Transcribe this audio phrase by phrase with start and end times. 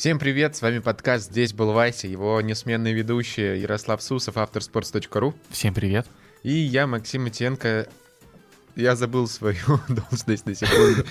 [0.00, 5.34] Всем привет, с вами подкаст «Здесь был Вася», его несменный ведущий Ярослав Сусов, автор sports.ru.
[5.50, 6.06] Всем привет.
[6.42, 7.86] И я, Максим Матенко.
[8.76, 9.58] Я забыл свою
[9.90, 11.04] должность на секунду.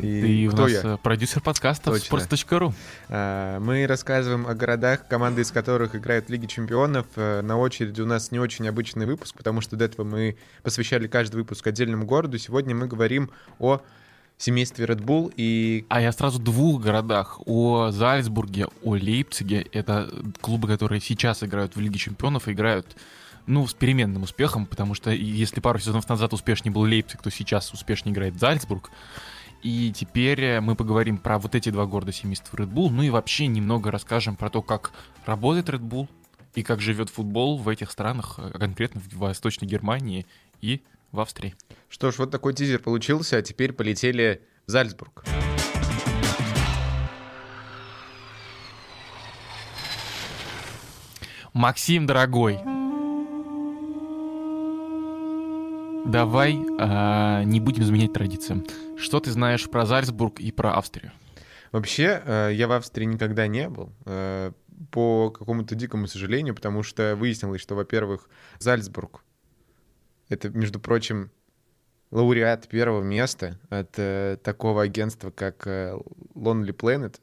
[0.00, 0.80] И, кто у нас я?
[0.84, 2.74] Э, продюсер подкаста sports.ru.
[3.08, 7.06] А, мы рассказываем о городах, команды из которых играют в Лиге Чемпионов.
[7.16, 11.06] Э, на очереди у нас не очень обычный выпуск, потому что до этого мы посвящали
[11.06, 12.36] каждый выпуск отдельному городу.
[12.36, 13.80] Сегодня мы говорим о
[14.38, 15.86] семействе Red Bull и...
[15.88, 17.40] А я сразу в двух городах.
[17.46, 19.66] О Зальцбурге, о Лейпциге.
[19.72, 22.96] Это клубы, которые сейчас играют в Лиге Чемпионов, играют
[23.46, 27.72] ну, с переменным успехом, потому что если пару сезонов назад успешнее был Лейпциг, то сейчас
[27.72, 28.90] успешнее играет Зальцбург.
[29.62, 33.46] И теперь мы поговорим про вот эти два города семейства Red Bull, ну и вообще
[33.46, 34.92] немного расскажем про то, как
[35.24, 36.08] работает Red Bull
[36.54, 40.26] и как живет футбол в этих странах, конкретно в Восточной Германии
[40.60, 41.54] и в Австрии.
[41.88, 45.24] Что ж, вот такой тизер получился, а теперь полетели в Зальцбург.
[51.52, 52.60] Максим, дорогой,
[56.06, 58.64] давай э, не будем изменять традициям.
[58.98, 61.12] Что ты знаешь про Зальцбург и про Австрию?
[61.72, 63.92] Вообще, э, я в Австрии никогда не был.
[64.04, 64.52] Э,
[64.90, 68.28] по какому-то дикому сожалению, потому что выяснилось, что, во-первых,
[68.58, 69.22] Зальцбург
[70.28, 71.30] это, между прочим,
[72.10, 75.94] лауреат первого места от э, такого агентства, как э,
[76.34, 77.20] Lonely Planet.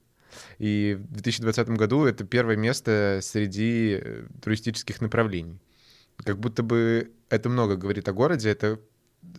[0.58, 5.60] И в 2020 году это первое место среди э, туристических направлений.
[6.18, 8.50] Как будто бы это много говорит о городе.
[8.50, 8.80] Это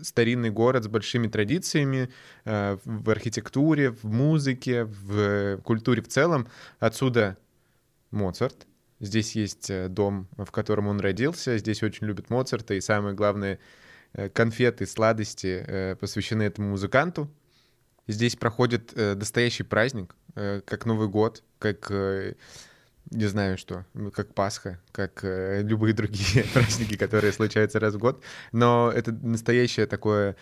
[0.03, 2.11] старинный город с большими традициями
[2.45, 6.49] э, в архитектуре, в музыке, в культуре в целом.
[6.79, 7.37] Отсюда
[8.11, 8.67] Моцарт,
[9.01, 11.59] Здесь есть э, дом, в котором он родился.
[11.59, 12.75] Здесь очень любят Моцарта.
[12.75, 13.59] И самое главное,
[14.13, 17.31] э, конфеты, сладости э, посвящены этому музыканту.
[18.07, 25.95] Здесь проходит настоящий праздник, как Новый год, как не знаю что, как Пасха, как любые
[25.95, 28.23] другие праздники, которые случаются раз в год.
[28.53, 30.37] Но это настоящее такое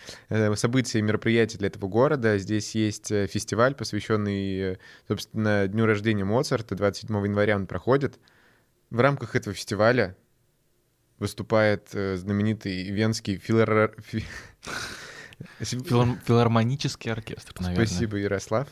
[0.55, 2.37] событие, мероприятие для этого города.
[2.37, 4.77] Здесь есть фестиваль, посвященный,
[5.07, 6.75] собственно, дню рождения Моцарта.
[6.75, 8.19] 27 января он проходит.
[8.93, 10.15] В рамках этого фестиваля
[11.17, 13.95] выступает э, знаменитый венский филар...
[15.59, 16.19] Филар...
[16.23, 17.87] филармонический оркестр, наверное.
[17.87, 18.67] Спасибо, Ярослав.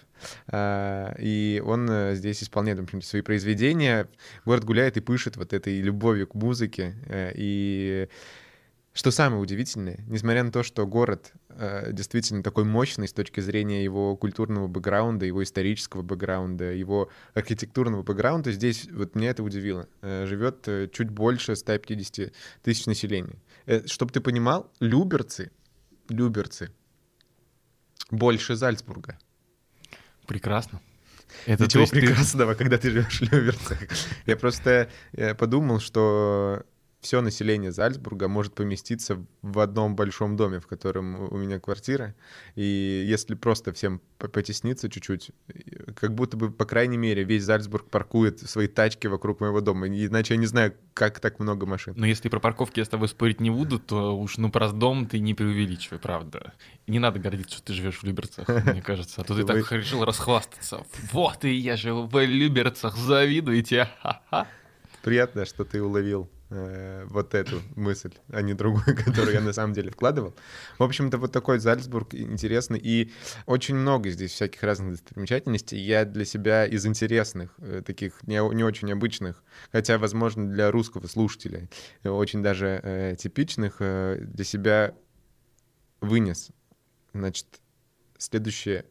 [0.45, 4.07] А, и он э, здесь исполняет, например, свои произведения.
[4.45, 6.93] Город гуляет и пышет вот этой любовью к музыке.
[7.07, 8.07] Э, и
[8.93, 11.31] что самое удивительное, несмотря на то, что город
[11.91, 18.51] действительно такой мощный с точки зрения его культурного бэкграунда, его исторического бэкграунда, его архитектурного бэкграунда,
[18.51, 19.87] здесь вот меня это удивило.
[20.01, 22.31] Э, живет э, чуть больше 150
[22.63, 23.35] тысяч населения.
[23.65, 25.51] Э, чтобы ты понимал, люберцы,
[26.09, 26.71] люберцы
[28.11, 29.17] больше Зальцбурга.
[30.27, 30.81] Прекрасно.
[31.45, 32.57] Это Ничего прекрасного, ты...
[32.63, 33.79] когда ты живешь в Люберцах.
[34.25, 36.63] Я просто э, подумал, что
[37.01, 42.15] все население Зальцбурга может поместиться в одном большом доме, в котором у меня квартира.
[42.55, 45.31] И если просто всем потесниться чуть-чуть,
[45.95, 49.87] как будто бы, по крайней мере, весь Зальцбург паркует свои тачки вокруг моего дома.
[49.87, 51.95] Иначе я не знаю, как так много машин.
[51.97, 55.07] Но если про парковки я с тобой спорить не буду, то уж ну про дом
[55.07, 56.53] ты не преувеличивай, правда.
[56.85, 59.21] Не надо гордиться, что ты живешь в Люберцах, мне кажется.
[59.21, 60.85] А то ты так решил расхвастаться.
[61.11, 63.89] Вот и я живу в Люберцах, завидуете.
[65.01, 69.73] Приятно, что ты уловил э, вот эту мысль, а не другую, которую я на самом
[69.73, 70.35] деле вкладывал.
[70.77, 72.79] В общем-то, вот такой Зальцбург интересный.
[72.79, 73.11] И
[73.45, 75.79] очень много здесь всяких разных достопримечательностей.
[75.79, 81.07] Я для себя из интересных, э, таких не, не очень обычных, хотя, возможно, для русского
[81.07, 81.69] слушателя
[82.03, 84.93] очень даже э, типичных, э, для себя
[86.01, 86.49] вынес.
[87.13, 87.45] Значит,
[88.17, 88.85] следующее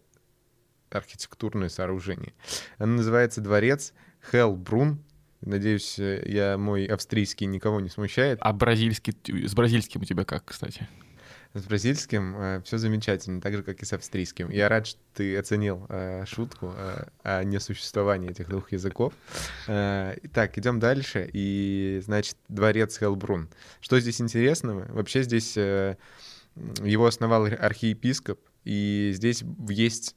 [0.91, 2.35] архитектурное сооружение.
[2.79, 3.93] Оно называется дворец
[4.31, 5.03] Хелбрун
[5.41, 8.39] Надеюсь, э, я мой австрийский никого не смущает.
[8.43, 9.15] А бразильский,
[9.47, 10.87] с бразильским у тебя как, кстати?
[11.55, 14.51] С бразильским э, все замечательно, так же, как и с австрийским.
[14.51, 19.15] Я рад, что ты оценил э, шутку э, о несуществовании этих двух языков.
[19.67, 21.29] Э, итак, идем дальше.
[21.33, 23.49] И, значит, дворец Хелбрун.
[23.81, 24.87] Что здесь интересного?
[24.93, 25.97] Вообще здесь э,
[26.85, 30.15] его основал архиепископ, и здесь есть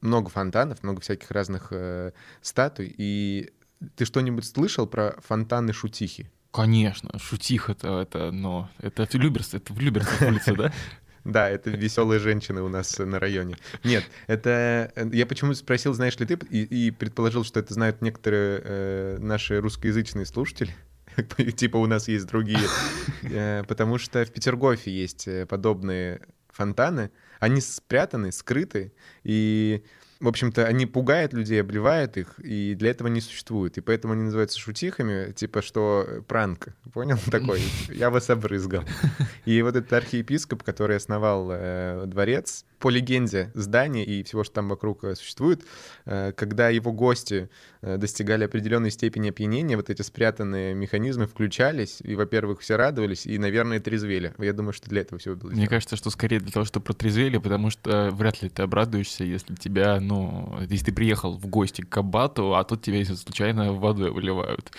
[0.00, 2.10] много фонтанов, много всяких разных э,
[2.42, 3.52] статуй, и
[3.96, 6.30] ты что-нибудь слышал про фонтаны Шутихи?
[6.50, 10.72] Конечно, Шутих это, это, но это в Люберс, это в Люберсах улица, да?
[11.24, 13.56] Да, это веселые женщины у нас на районе.
[13.82, 18.60] Нет, это я почему спросил, знаешь ли ты, и, и предположил, что это знают некоторые
[18.62, 20.74] э, наши русскоязычные слушатели.
[21.56, 22.68] типа у нас есть другие,
[23.22, 26.20] э, потому что в Петергофе есть э, подобные
[26.50, 27.10] фонтаны.
[27.40, 28.92] Они спрятаны, скрыты,
[29.22, 29.82] и
[30.20, 33.78] в общем-то, они пугают людей, обливают их, и для этого не существуют.
[33.78, 37.18] И поэтому они называются шутихами, типа что пранк, понял?
[37.30, 38.84] Такой, я вас обрызгал.
[39.44, 44.68] И вот этот архиепископ, который основал э, дворец, по легенде здания и всего, что там
[44.68, 45.62] вокруг э, существует,
[46.04, 47.48] э, когда его гости
[47.80, 53.38] э, достигали определенной степени опьянения, вот эти спрятанные механизмы включались, и, во-первых, все радовались, и,
[53.38, 54.34] наверное, трезвели.
[54.36, 55.50] Я думаю, что для этого все было.
[55.50, 59.54] Мне кажется, что скорее для того, чтобы протрезвели, потому что вряд ли ты обрадуешься, если
[59.54, 64.72] тебя, ну, если ты приехал в гости к Кабату, а тут тебя случайно водой выливают.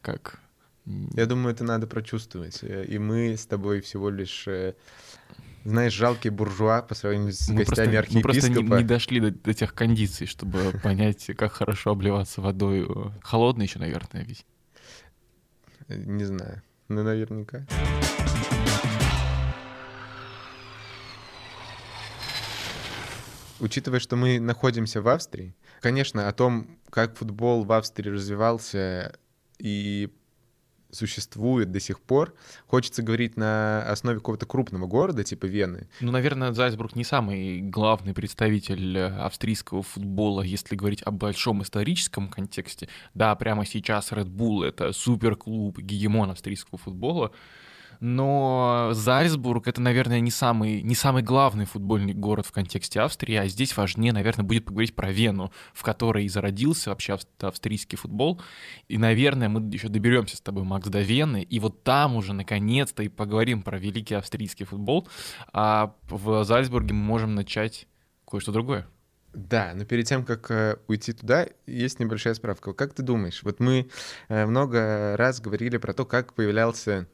[0.00, 0.40] Как?
[0.86, 2.62] Я думаю, это надо прочувствовать.
[2.62, 4.46] И мы с тобой всего лишь
[5.64, 9.30] знаешь, жалкий буржуа по сравнению с мы гостями просто, Мы просто не, не дошли до,
[9.30, 12.86] до тех кондиций, чтобы понять, как хорошо обливаться водой.
[13.22, 14.44] Холодный еще, наверное, ведь.
[15.88, 16.62] Не знаю.
[16.88, 17.66] Ну, наверняка.
[23.64, 29.16] Учитывая, что мы находимся в Австрии, конечно, о том, как футбол в Австрии развивался
[29.58, 30.10] и
[30.90, 32.34] существует до сих пор.
[32.66, 35.88] Хочется говорить на основе какого-то крупного города, типа Вены.
[36.00, 42.90] Ну, наверное, Зальцбург не самый главный представитель австрийского футбола, если говорить о большом историческом контексте.
[43.14, 47.32] Да, прямо сейчас Red Bull— это суперклуб, гегемон австрийского футбола,
[48.00, 53.46] но Зальцбург— это, наверное, не самый, не самый главный футбольный город в контексте Австрии, а
[53.46, 58.40] здесь важнее, наверное, будет поговорить про Вену, в которой и зародился вообще австрийский футбол.
[58.88, 63.02] И, наверное, мы еще доберемся с тобой, Макс, до Вены, и вот там уже, наконец-то,
[63.02, 65.08] и поговорим про великий австрийский футбол.
[65.52, 67.86] А в Зальцбурге мы можем начать
[68.26, 68.86] кое-что другое.
[69.34, 72.72] Да, но перед тем, как э, уйти туда, есть небольшая справка.
[72.72, 73.88] Как ты думаешь, вот мы
[74.28, 77.08] э, много раз говорили про то, как появлялся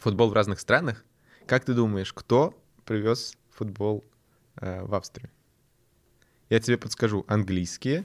[0.00, 1.04] футбол в разных странах.
[1.46, 2.54] Как ты думаешь, кто
[2.84, 4.04] привез футбол
[4.60, 5.30] э, в Австрию?
[6.50, 7.24] Я тебе подскажу.
[7.28, 8.04] Английские.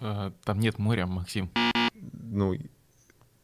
[0.00, 1.50] А, там нет моря, Максим.
[1.94, 2.56] Ну,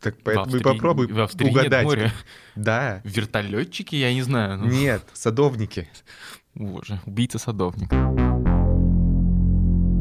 [0.00, 1.84] так поэтому Австрии, попробуй в Австрии угадать.
[1.84, 2.12] Нет моря.
[2.56, 3.00] Да.
[3.04, 4.58] Вертолетчики, я не знаю.
[4.58, 4.66] Ну...
[4.66, 5.88] Нет, садовники.
[6.54, 7.88] Боже, убийца-садовник.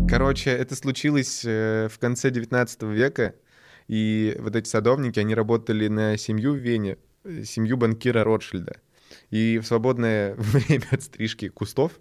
[0.09, 3.35] Короче, это случилось э, в конце 19 века.
[3.91, 8.79] И вот эти садовники, они работали на семью в Вене, э, семью банкира Ротшильда.
[9.31, 11.99] И в свободное время от стрижки кустов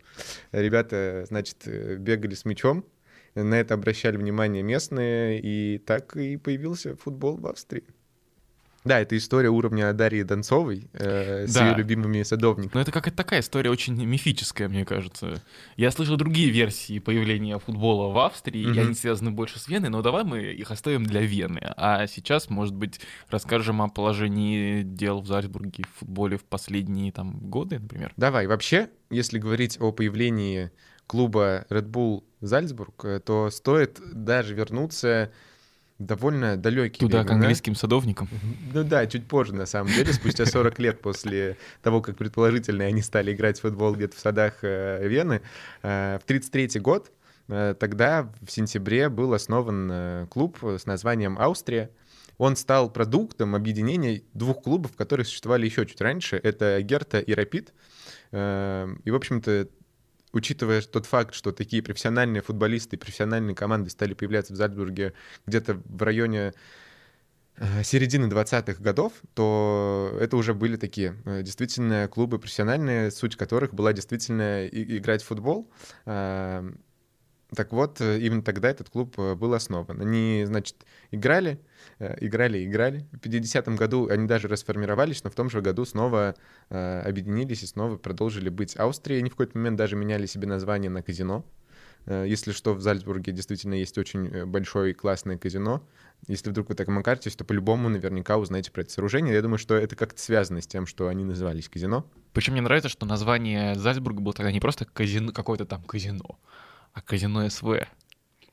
[0.52, 2.84] ребята, значит, э, бегали с мячом,
[3.34, 7.82] на это обращали внимание местные, и так и появился футбол в Австрии.
[8.84, 11.70] Да, это история уровня Дарьи Донцовой э, с да.
[11.70, 12.72] ее любимыми садовниками.
[12.74, 15.42] Но это какая-то такая история очень мифическая, мне кажется.
[15.76, 18.76] Я слышал другие версии появления футбола в Австрии, mm-hmm.
[18.76, 21.60] и они связаны больше с Веной, но давай мы их оставим для Вены.
[21.76, 27.38] А сейчас, может быть, расскажем о положении дел в Зальцбурге в футболе в последние там
[27.38, 28.12] годы, например.
[28.16, 28.46] Давай.
[28.46, 30.70] Вообще, если говорить о появлении
[31.06, 35.32] клуба Red Bull Зальцбург, э, то стоит даже вернуться
[36.00, 37.00] довольно далекий.
[37.00, 37.28] Туда времена.
[37.28, 38.28] к английским садовникам?
[38.72, 43.02] Ну да, чуть позже, на самом деле, спустя 40 лет после того, как предположительно они
[43.02, 45.42] стали играть в футбол где-то в садах э, Вены.
[45.82, 47.12] Э, в 1933 год
[47.48, 51.90] э, тогда в сентябре был основан клуб с названием «Австрия».
[52.38, 56.40] Он стал продуктом объединения двух клубов, которые существовали еще чуть раньше.
[56.42, 57.74] Это Герта и Рапид.
[58.32, 59.68] И, в общем-то,
[60.32, 65.14] учитывая тот факт, что такие профессиональные футболисты, профессиональные команды стали появляться в Зальцбурге
[65.46, 66.52] где-то в районе
[67.56, 73.74] э, середины 20-х годов, то это уже были такие э, действительно клубы профессиональные, суть которых
[73.74, 75.70] была действительно играть в футбол.
[76.06, 76.70] Э,
[77.54, 80.00] так вот, именно тогда этот клуб был основан.
[80.00, 81.58] Они, значит, играли,
[81.98, 83.06] Э, играли, играли.
[83.12, 86.34] В 50-м году они даже расформировались, но в том же году снова
[86.70, 89.20] э, объединились и снова продолжили быть Австрией.
[89.20, 91.44] Они в какой-то момент даже меняли себе название на казино.
[92.06, 95.86] Э, если что, в Зальцбурге действительно есть очень э, большое и классное казино.
[96.26, 99.34] Если вдруг вы так окажетесь, то по-любому наверняка узнаете про это сооружение.
[99.34, 102.06] Я думаю, что это как-то связано с тем, что они назывались казино.
[102.32, 106.38] Причем мне нравится, что название Зальцбурга было тогда не просто казино, какое-то там казино,
[106.92, 107.86] а казино СВ.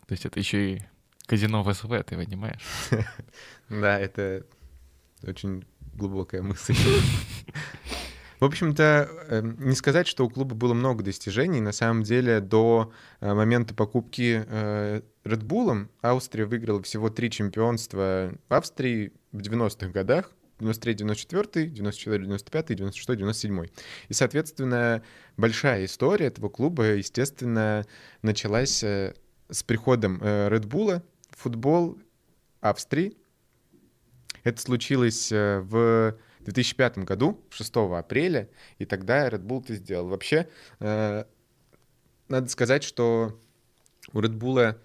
[0.07, 0.81] То есть это еще и
[1.27, 2.63] Казино в СВ, ты понимаешь?
[3.69, 4.45] Да, это
[5.23, 6.73] очень глубокая мысль.
[8.39, 11.59] В общем-то, эм, не сказать, что у клуба было много достижений.
[11.59, 18.31] На самом деле, до э, момента покупки э, Red Bull Австрия выиграла всего три чемпионства
[18.47, 20.31] в Австрии в 90-х годах.
[20.59, 23.65] 93, 94, 94, 95, 96, 97.
[24.07, 25.03] И, соответственно,
[25.35, 27.85] большая история этого клуба, естественно,
[28.21, 29.13] началась э,
[29.49, 31.01] с приходом Red Bull
[31.37, 31.99] футбол
[32.59, 33.15] Австрии.
[34.43, 40.07] Это случилось э, в 2005 году, 6 апреля, и тогда Red Bull это сделал.
[40.07, 40.47] Вообще,
[40.79, 41.25] э,
[42.27, 43.39] надо сказать, что
[44.13, 44.77] у Red Bull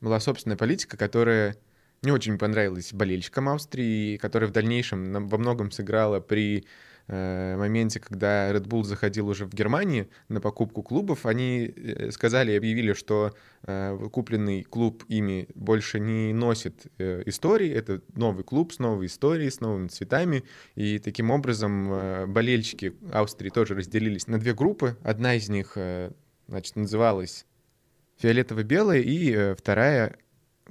[0.00, 1.56] была собственная политика, которая
[2.02, 6.66] не очень понравилась болельщикам Австрии, которая в дальнейшем во многом сыграла при
[7.08, 12.56] моменте, когда Red Bull заходил уже в Германии на покупку клубов, они э, сказали и
[12.56, 13.32] объявили, что
[13.64, 19.50] э, купленный клуб ими больше не носит э, истории, это новый клуб с новой историей,
[19.50, 20.44] с новыми цветами,
[20.74, 24.96] и таким образом э, болельщики Австрии тоже разделились на две группы.
[25.02, 26.12] Одна из них, э,
[26.48, 27.46] значит, называлась
[28.18, 30.16] фиолетово-белая, и э, вторая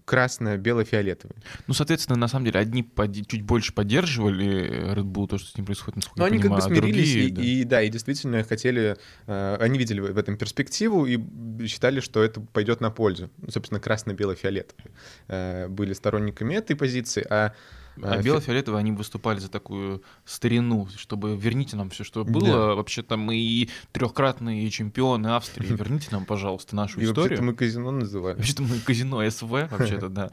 [0.05, 1.35] красно-бело-фиолетовый.
[1.67, 3.15] Ну, соответственно, на самом деле, одни под...
[3.27, 6.61] чуть больше поддерживали Red Bull, то, что с ним происходит, насколько Но я они понимаю,
[6.61, 7.41] как бы а смирились другие, и, да.
[7.41, 11.19] и, да, и действительно хотели, э, они видели в этом перспективу и
[11.67, 13.29] считали, что это пойдет на пользу.
[13.37, 14.91] Ну, собственно, красно-бело-фиолетовые
[15.27, 17.53] э, были сторонниками этой позиции, а
[18.01, 22.45] А э, фи- бело-фиолетовые, они выступали за такую старину, чтобы верните нам все, что было.
[22.47, 22.75] Да.
[22.75, 25.67] Вообще-то мы и трехкратные чемпионы Австрии.
[25.75, 27.23] Верните нам, пожалуйста, нашу и историю.
[27.23, 28.35] вообще-то мы казино называли.
[28.35, 30.31] Вообще-то мы казино СВ, вообще-то, да.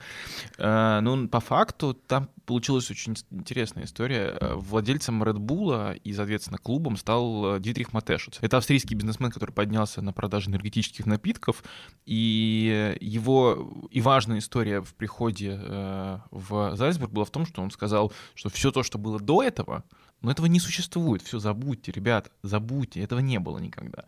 [0.59, 4.37] Э, Ну, по факту, там получилась очень интересная история.
[4.41, 8.38] Э, Владельцем Red Bull и, соответственно, клубом стал Дитрих Матешец.
[8.41, 11.62] Это австрийский бизнесмен, который поднялся на продаже энергетических напитков,
[12.07, 15.59] и его и важная история в приходе
[16.31, 19.85] в Зальцбург была в том, что он сказал, что все то, что было до этого,
[20.21, 21.23] но этого не существует.
[21.23, 23.00] Все, забудьте, ребята, забудьте.
[23.00, 24.05] Этого не было никогда.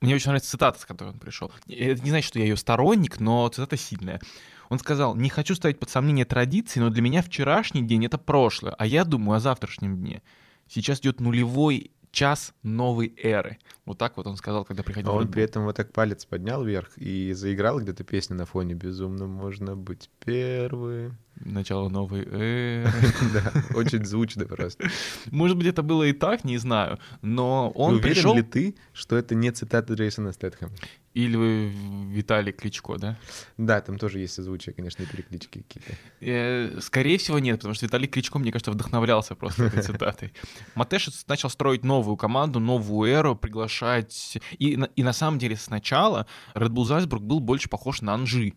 [0.00, 1.50] Мне очень нравится цитата, с которой он пришел.
[1.66, 4.20] Это не значит, что я ее сторонник, но цитата сильная.
[4.68, 8.74] Он сказал, не хочу ставить под сомнение традиции, но для меня вчерашний день— это прошлое,
[8.78, 10.22] а я думаю о завтрашнем дне.
[10.68, 13.58] Сейчас идет нулевой час новой эры.
[13.84, 16.64] Вот так вот он сказал, когда приходил А он при этом вот так палец поднял
[16.64, 21.18] вверх и заиграл где-то песню на фоне «Безумно можно быть первым».
[21.36, 22.90] Начало новой эры.
[23.34, 24.88] Да, очень звучно просто.
[25.30, 26.98] Может быть, это было и так, не знаю.
[27.20, 28.34] Но он Уверен пришел...
[28.34, 30.72] ли ты, что это не цитата Джейсона Стэтхэма?
[31.14, 31.70] Или
[32.12, 33.16] Виталий Кличко, да?
[33.56, 35.92] Да, там тоже есть созвучие, конечно, и переклички какие-то.
[36.20, 40.32] Э, Скорее всего, нет, потому что Виталий Кличко, мне кажется, вдохновлялся просто этой цитатой.
[40.74, 44.38] Матешец начал строить новую команду, новую эру, приглашать...
[44.58, 48.54] И, на- и на самом деле сначала Red Bull Зальцбург был больше похож на Анжи,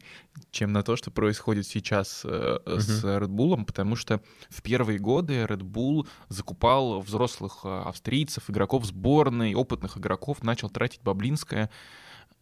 [0.49, 5.43] чем на то, что происходит сейчас э, с Red Bull, потому что в первые годы
[5.43, 11.69] Red Bull закупал взрослых э, австрийцев, игроков сборной, опытных игроков, начал тратить Баблинское.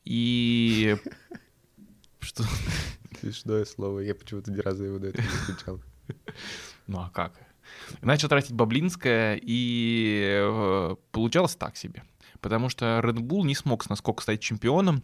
[0.06, 0.98] И...
[2.20, 2.44] Что?
[3.20, 4.00] Смешное слово.
[4.00, 5.82] Я почему-то ни разу его до этого не встречал.
[6.88, 7.34] Ну а как?
[8.04, 12.04] Начал тратить Баблинское, и э, получалось так себе.
[12.40, 15.02] Потому что Red Bull не смог с насколько стать чемпионом,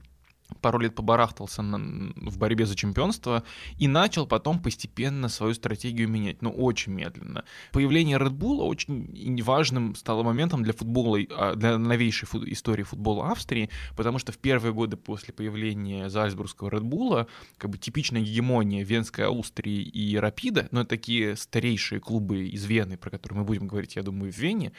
[0.62, 3.44] пару лет побарахтался на- в борьбе за чемпионство
[3.78, 7.44] и начал потом постепенно свою стратегию менять, но очень медленно.
[7.72, 13.32] Появление Red Bull очень важным стало моментом для футбола, а, для новейшей фу- истории футбола
[13.32, 17.28] Австрии, потому что в первые годы после появления Зальцбургского Red Bull
[17.58, 22.98] как бы типичная гегемония Венской Аустрии и Рапида, но это такие старейшие клубы из Вены,
[22.98, 24.72] про которые мы будем говорить, я думаю, в Вене,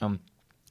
[0.00, 0.20] эм,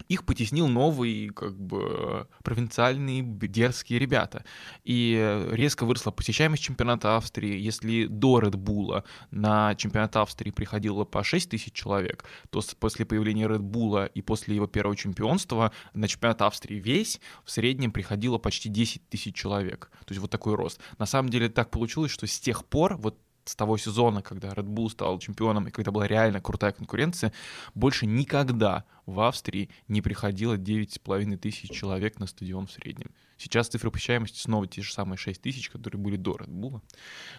[0.07, 4.43] их потеснил новый, как бы, провинциальные дерзкие ребята.
[4.83, 7.57] И резко выросла посещаемость чемпионата Австрии.
[7.59, 13.45] Если до Red Bull на чемпионат Австрии приходило по 6 тысяч человек, то после появления
[13.45, 18.69] Red Bull и после его первого чемпионства на чемпионат Австрии весь в среднем приходило почти
[18.69, 19.89] 10 тысяч человек.
[20.05, 20.79] То есть вот такой рост.
[20.97, 24.65] На самом деле так получилось, что с тех пор, вот с того сезона, когда Red
[24.65, 27.31] Bull стал чемпионом и когда была реально крутая конкуренция,
[27.73, 33.11] больше никогда в Австрии не приходило 9,5 тысяч человек на стадион в среднем.
[33.37, 36.81] Сейчас цифры посещаемости снова те же самые 6 тысяч, которые были до Red Bull.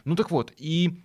[0.05, 1.05] Ну так вот, и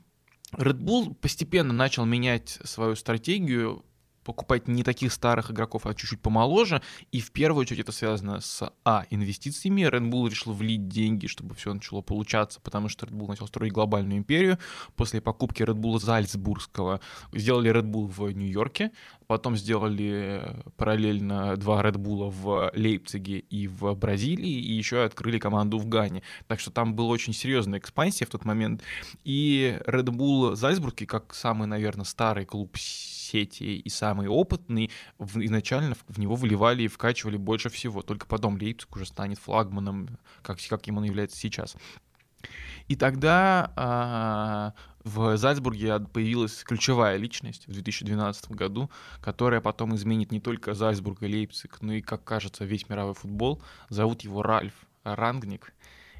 [0.53, 3.83] Red Bull постепенно начал менять свою стратегию,
[4.23, 6.81] покупать не таких старых игроков, а чуть-чуть помоложе.
[7.11, 9.81] И в первую очередь это связано с, а, инвестициями.
[9.81, 13.73] Red Bull решил влить деньги, чтобы все начало получаться, потому что Red Bull начал строить
[13.73, 14.57] глобальную империю.
[14.95, 17.01] После покупки Red Bull Зальцбургского
[17.33, 18.91] сделали Red Bull в Нью-Йорке,
[19.31, 20.43] потом сделали
[20.75, 26.21] параллельно два Red Bull в Лейпциге и в Бразилии, и еще открыли команду в Гане.
[26.47, 28.83] Так что там была очень серьезная экспансия в тот момент.
[29.23, 35.95] И Red Bull Зальцбург, как самый, наверное, старый клуб сети и самый опытный, в- изначально
[36.09, 38.01] в, него выливали и вкачивали больше всего.
[38.01, 40.09] Только потом Лейпциг уже станет флагманом,
[40.41, 41.77] как, каким он является сейчас.
[42.89, 44.73] И тогда а,
[45.03, 48.89] в Зальцбурге появилась ключевая личность в 2012 году,
[49.21, 53.61] которая потом изменит не только Зальцбург и Лейпциг, но и, как кажется, весь мировой футбол.
[53.89, 55.73] Зовут его Ральф Рангник.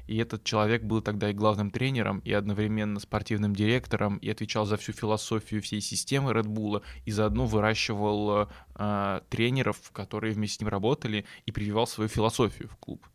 [0.08, 4.76] И этот человек был тогда и главным тренером, и одновременно спортивным директором, и отвечал за
[4.76, 10.68] всю философию всей системы Red Bull, и заодно выращивал э, тренеров, которые вместе с ним
[10.68, 13.06] работали, и прививал свою философию в клуб.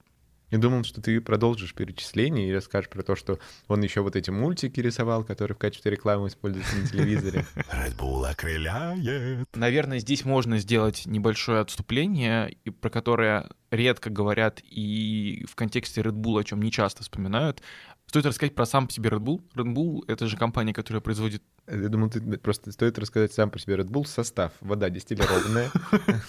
[0.50, 4.30] Я думал, что ты продолжишь перечисление и расскажешь про то, что он еще вот эти
[4.30, 7.46] мультики рисовал, которые в качестве рекламы используются на телевизоре.
[7.56, 9.48] Red Bull окрыляет.
[9.56, 16.40] Наверное, здесь можно сделать небольшое отступление, про которое редко говорят и в контексте Red Bull,
[16.40, 17.62] о чем не часто вспоминают.
[18.06, 19.42] Стоит рассказать про сам по себе Red Bull.
[19.54, 21.44] Red Bull— это же компания, которая производит...
[21.68, 24.54] Я думал, ты просто стоит рассказать сам по себе Red Bull состав.
[24.62, 25.70] Вода дистиллированная.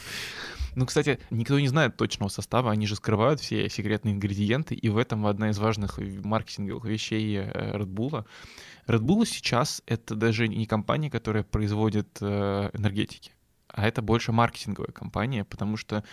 [0.78, 4.96] Ну, кстати, никто не знает точного состава, они же скрывают все секретные ингредиенты, и в
[4.96, 8.24] этом одна из важных маркетинговых вещей э, Red Bull.
[8.86, 13.32] Red Bull сейчас— это даже не компания, которая производит э, энергетики,
[13.66, 16.04] а это больше маркетинговая компания, потому что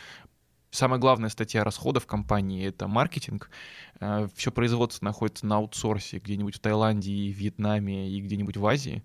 [0.71, 3.49] Самая главная статья расходов компании— это маркетинг.
[4.01, 9.03] Э, Все производство находится на аутсорсе где-нибудь в Таиланде, и Вьетнаме и где-нибудь в Азии.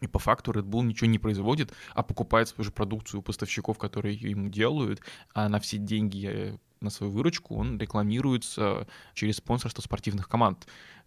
[0.00, 3.78] И по факту Red Bull ничего не производит, а покупает свою же продукцию у поставщиков,
[3.78, 5.00] которые ее ему делают,
[5.34, 10.66] а на все деньги э, на свою выручку он рекламируется через спонсорство спортивных команд.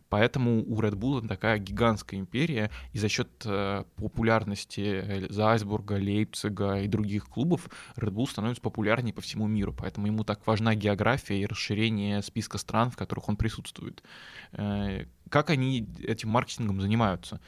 [0.09, 6.81] Поэтому у Red Bull такая гигантская империя, и за счет э, популярности э, Зальцбурга, Лейпцига
[6.81, 9.73] и других клубов Red Bull становится популярнее по всему миру.
[9.73, 14.03] Поэтому ему так важна география и расширение списка стран, в которых он присутствует.
[14.51, 17.39] Как они этим маркетингом занимаются?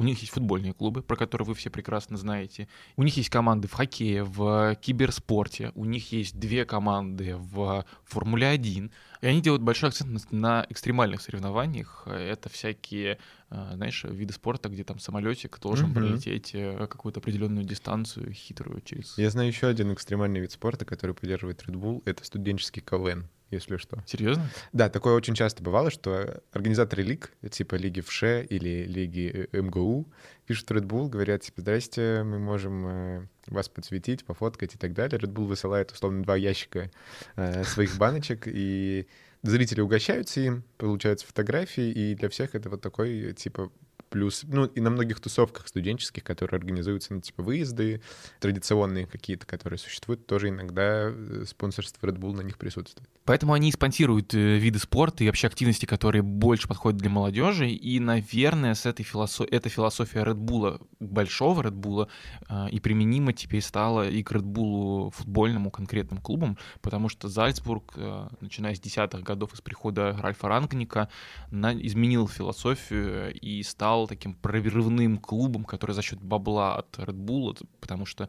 [0.00, 2.68] У них есть футбольные клубы, про которые вы все прекрасно знаете.
[2.96, 5.72] У них есть команды в хоккее, в киберспорте.
[5.74, 8.90] У них есть две команды в Формуле 1.
[9.20, 12.06] И они делают большой акцент на экстремальных соревнованиях.
[12.06, 13.18] Это всякие,
[13.50, 15.94] э, знаешь, виды спорта, где там самолетик должен mm-hmm.
[15.94, 19.18] пролететь э, какую-то определенную дистанцию хитрую через...
[19.18, 22.00] Я знаю еще один экстремальный вид спорта, который поддерживает Red Bull.
[22.06, 24.02] Это студенческий КВН если что.
[24.06, 24.48] Серьезно?
[24.72, 30.06] Да, такое очень часто бывало, что организаторы лиг, типа лиги ВШ или лиги э, МГУ,
[30.46, 35.18] пишут Red Bull, говорят, типа, здрасте, мы можем э, вас подсветить, пофоткать и так далее.
[35.18, 36.90] Red Bull высылает, условно, два ящика
[37.36, 39.06] э, своих баночек, и
[39.42, 43.70] зрители угощаются им, получаются фотографии, и для всех это вот такой, типа,
[44.10, 48.02] плюс, ну, и на многих тусовках студенческих, которые организуются, ну, типа, выезды,
[48.40, 53.08] традиционные какие-то, которые существуют, тоже иногда э, спонсорство Red Bull на них присутствует.
[53.30, 58.00] Поэтому они спонсируют э, виды спорта и вообще активности, которые больше подходят для молодежи, и,
[58.00, 59.46] наверное, с этой философ...
[59.52, 62.08] эта философия Red Bull, большого Red Bull,
[62.48, 67.92] э, и применима теперь стала и к Red Bull футбольному конкретным клубам, потому что Зальцбург,
[67.94, 71.08] э, начиная с десятых годов, из прихода Ральфа Рангника,
[71.52, 78.06] изменил философию и стал таким прорывным клубом, который за счет бабла от Red Bull, потому
[78.06, 78.28] что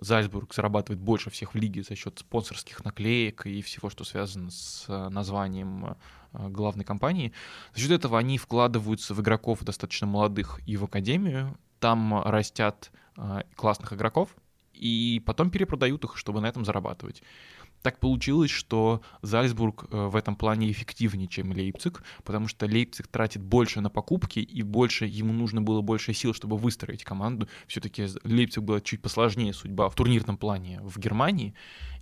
[0.00, 4.86] Зальцбург зарабатывает больше всех в лиге за счет спонсорских наклеек и всего, что связано с
[4.88, 5.96] э, названием
[6.32, 7.32] э, главной компании.
[7.74, 11.56] За счет этого они вкладываются в игроков достаточно молодых и в академию.
[11.80, 14.34] Там растят э, классных игроков,
[14.72, 17.22] и потом перепродают их, чтобы на этом зарабатывать.
[17.82, 23.42] Так получилось, что Зальцбург э, в этом плане эффективнее, чем Лейпциг, потому что Лейпциг тратит
[23.42, 27.48] больше на покупки, и больше ему нужно было больше сил, чтобы выстроить команду.
[27.66, 31.54] Все-таки Лейпциг была чуть посложнее судьба в турнирном плане в Германии,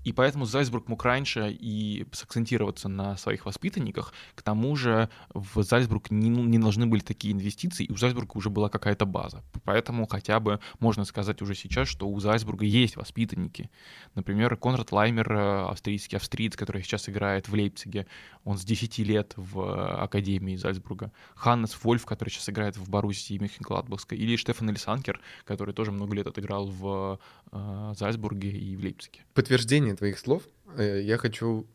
[0.08, 4.14] и поэтому Зальцбург мог раньше и сакцентироваться на своих воспитанниках.
[4.34, 8.38] К тому же в Зальцбург не, ну, не должны были такие инвестиции, и у Зальцбурга
[8.38, 9.44] уже была какая-то база.
[9.64, 13.68] Поэтому хотя бы можно сказать уже сейчас, что у Зальцбурга есть воспитанники.
[14.14, 18.06] Например, Конрад Лаймер, э, австрийский австриец, который сейчас играет в Лейпциге,
[18.44, 21.12] он с 10 лет в Академии Зальцбурга.
[21.34, 24.16] Ханнес Вольф, который сейчас играет в Боруссии Мюнхен-Гладбахской.
[24.16, 27.20] Или Штефан Элисанкер, который тоже много лет отыграл в
[27.52, 29.20] э, Зальцбурге и в Лейпциге.
[29.34, 30.44] Подтверждение твоих слов
[30.76, 31.66] э, я хочу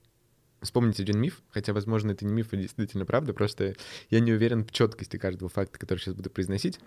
[0.61, 3.75] вспомнить один миф, хотя, возможно, это не миф, а действительно правда, просто
[4.09, 6.79] я не уверен в четкости каждого факта, который сейчас буду произносить.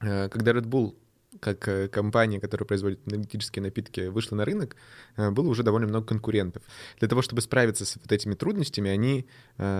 [0.00, 0.94] Э, когда Red Bull
[1.40, 4.76] как э, компания, которая производит энергетические напитки, вышла на рынок,
[5.16, 6.62] было уже довольно много конкурентов.
[7.00, 9.26] Для того, чтобы справиться с вот этими трудностями, они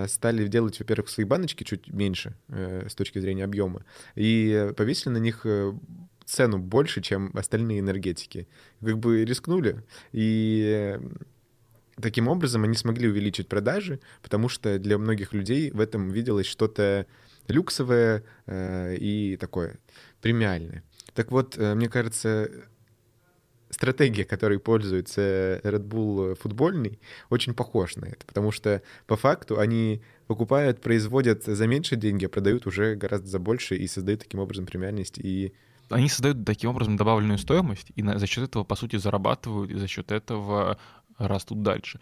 [0.08, 5.46] стали делать, во-первых, свои баночки чуть меньше с точки зрения объема, и повесили на них
[6.28, 8.46] цену больше, чем остальные энергетики.
[8.80, 10.98] Как бы рискнули, и
[12.00, 17.06] таким образом они смогли увеличить продажи, потому что для многих людей в этом виделось что-то
[17.48, 19.78] люксовое э, и такое
[20.20, 20.84] премиальное.
[21.14, 22.50] Так вот, э, мне кажется,
[23.70, 30.02] стратегия, которой пользуется Red Bull футбольный, очень похож на это, потому что по факту они
[30.26, 34.66] покупают, производят за меньшие деньги, а продают уже гораздо за больше и создают таким образом
[34.66, 35.54] премиальность и
[35.90, 39.86] они создают таким образом добавленную стоимость, и за счет этого, по сути, зарабатывают, и за
[39.86, 40.78] счет этого
[41.18, 42.00] растут дальше.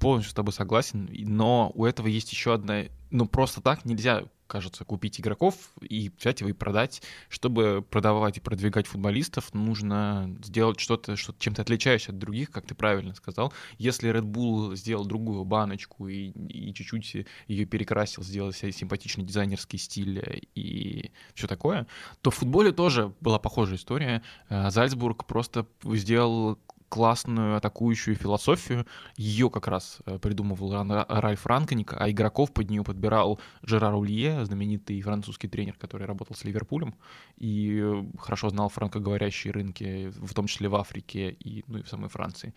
[0.00, 2.84] Полностью с тобой согласен, но у этого есть еще одна...
[3.10, 7.02] Ну, просто так нельзя кажется, купить игроков и взять его и продать.
[7.28, 12.74] Чтобы продавать и продвигать футболистов, нужно сделать что-то, что чем-то отличающееся от других, как ты
[12.74, 13.52] правильно сказал.
[13.76, 19.78] Если Red Bull сделал другую баночку и, и чуть-чуть ее перекрасил, сделал себе симпатичный дизайнерский
[19.78, 21.86] стиль и все такое,
[22.22, 24.22] то в футболе тоже была похожая история.
[24.48, 26.58] Э, Зальцбург просто сделал
[26.88, 28.86] классную атакующую философию.
[29.16, 30.72] Ее как раз э, придумывал
[31.08, 36.44] Ральф Ранконик, а игроков под нее подбирал Жерар Улье, знаменитый французский тренер, который работал с
[36.44, 36.94] Ливерпулем
[37.36, 41.88] и э, хорошо знал франкоговорящие рынки, в том числе в Африке и, ну, и в
[41.88, 42.54] самой Франции.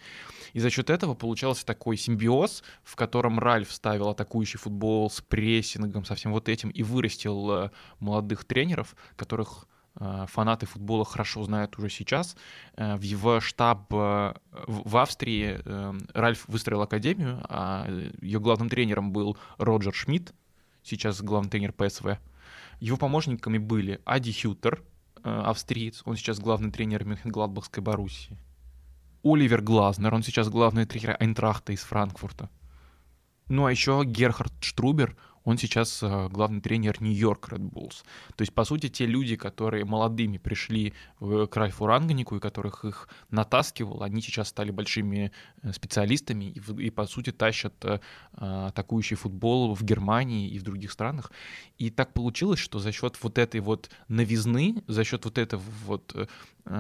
[0.54, 6.06] И за счет этого получался такой симбиоз, в котором Ральф ставил атакующий футбол с прессингом,
[6.06, 11.90] со всем вот этим, и вырастил э, молодых тренеров, которых фанаты футбола хорошо знают уже
[11.90, 12.36] сейчас.
[12.76, 15.60] Э, в его штаб э, в Австрии
[16.14, 17.88] Ральф выстроил академию, а
[18.22, 20.34] ее главным тренером был Роджер Шмидт,
[20.84, 22.18] сейчас главный тренер ПСВ.
[22.80, 24.82] Его помощниками были Ади Хютер,
[25.24, 28.40] австриец, он сейчас главный тренер Мюнхен-Гладбахской Боруссии.
[29.24, 32.50] Оливер Глазнер, он сейчас главный тренер Айнтрахта из Франкфурта.
[33.48, 38.04] Ну а еще Герхард Штрубер— он сейчас э, главный тренер Нью-Йорк Red Bulls.
[38.36, 43.10] То есть, по сути, те люди, которые молодыми пришли к Ральфу Рангнику и которых их
[43.32, 45.32] натаскивал, они сейчас стали большими
[45.64, 48.00] э, специалистами и, и по сути, тащат э,
[48.34, 51.32] атакующий футбол в Германии и в других странах.
[51.78, 56.30] И так получилось, что за счет вот этой вот новизны, за счет вот этого вот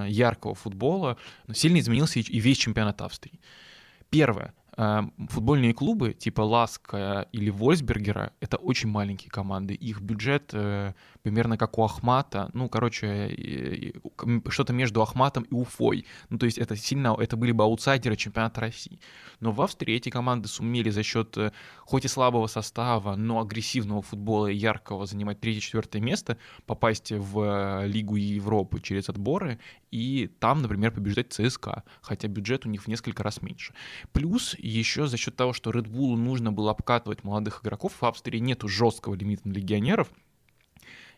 [0.07, 1.17] яркого футбола
[1.51, 3.39] сильно изменился и весь чемпионат Австрии.
[4.11, 4.53] Первое.
[4.77, 9.73] Эм, футбольные клубы типа Ласка или Вольсбергера— это очень маленькие команды.
[9.73, 12.49] Их бюджет э, примерно как у Ахмата.
[12.53, 13.93] Ну, короче,
[14.47, 16.05] что-то между Ахматом и Уфой.
[16.29, 19.01] Ну, то есть это сильно, это были бы аутсайдеры чемпионата России.
[19.41, 24.01] Но в Австрии эти команды сумели за счет э, хоть и слабого состава, но агрессивного
[24.01, 29.59] футбола и яркого занимать третье-четвертое место, попасть в э, Лигу Европы через отборы
[29.91, 33.73] и там, например, побеждать ЦСКА, хотя бюджет у них в несколько раз меньше.
[34.13, 38.39] Плюс еще за счет того, что Red Bull нужно было обкатывать молодых игроков, в Австрии
[38.39, 40.11] нету жесткого лимита на легионеров,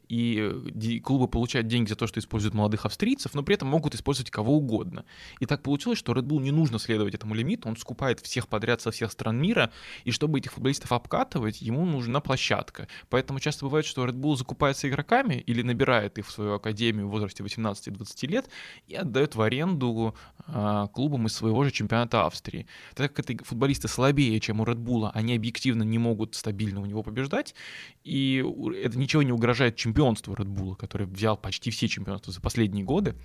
[0.09, 4.29] и клубы получают деньги за то, что используют молодых австрийцев, но при этом могут использовать
[4.29, 5.05] кого угодно.
[5.39, 8.81] И так получилось, что Red Bull не нужно следовать этому лимиту, он скупает всех подряд
[8.81, 9.71] со всех стран мира,
[10.03, 12.87] и чтобы этих футболистов обкатывать, ему нужна площадка.
[13.09, 17.11] Поэтому часто бывает, что Red Bull закупается игроками или набирает их в свою академию в
[17.11, 18.49] возрасте 18-20 лет
[18.87, 20.15] и отдает в аренду
[20.47, 22.67] э, клубам из своего же чемпионата Австрии.
[22.95, 26.85] Так как это футболисты слабее, чем у Red Bull, они объективно не могут стабильно у
[26.85, 27.55] него побеждать,
[28.03, 28.43] и
[28.83, 32.83] это ничего не угрожает чемпиону чемпионству Red Bull, который взял почти все чемпионства за последние
[32.83, 33.15] годы.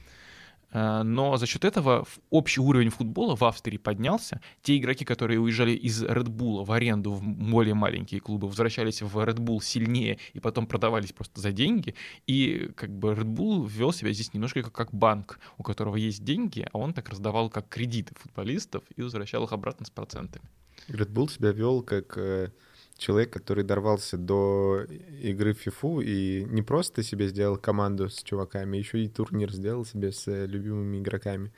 [0.70, 4.40] Э, но за счет этого общий уровень футбола в Австрии поднялся.
[4.62, 9.16] Те игроки, которые уезжали из Red Bull в аренду в более маленькие клубы, возвращались в
[9.16, 11.94] Red Bull сильнее и потом продавались просто за деньги.
[12.26, 16.68] И как бы Red Bull вел себя здесь немножко как банк, у которого есть деньги,
[16.70, 20.44] а он так раздавал как кредиты футболистов и возвращал их обратно с процентами.
[20.88, 22.50] Red Bull себя вел как э,
[22.98, 24.84] человек, который дорвался до
[25.22, 29.86] игры в FIFA и не просто себе сделал команду с чуваками, еще и турнир сделал
[29.86, 31.52] себе с э, любимыми игроками.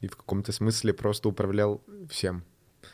[0.00, 2.44] И в каком-то смысле просто управлял всем.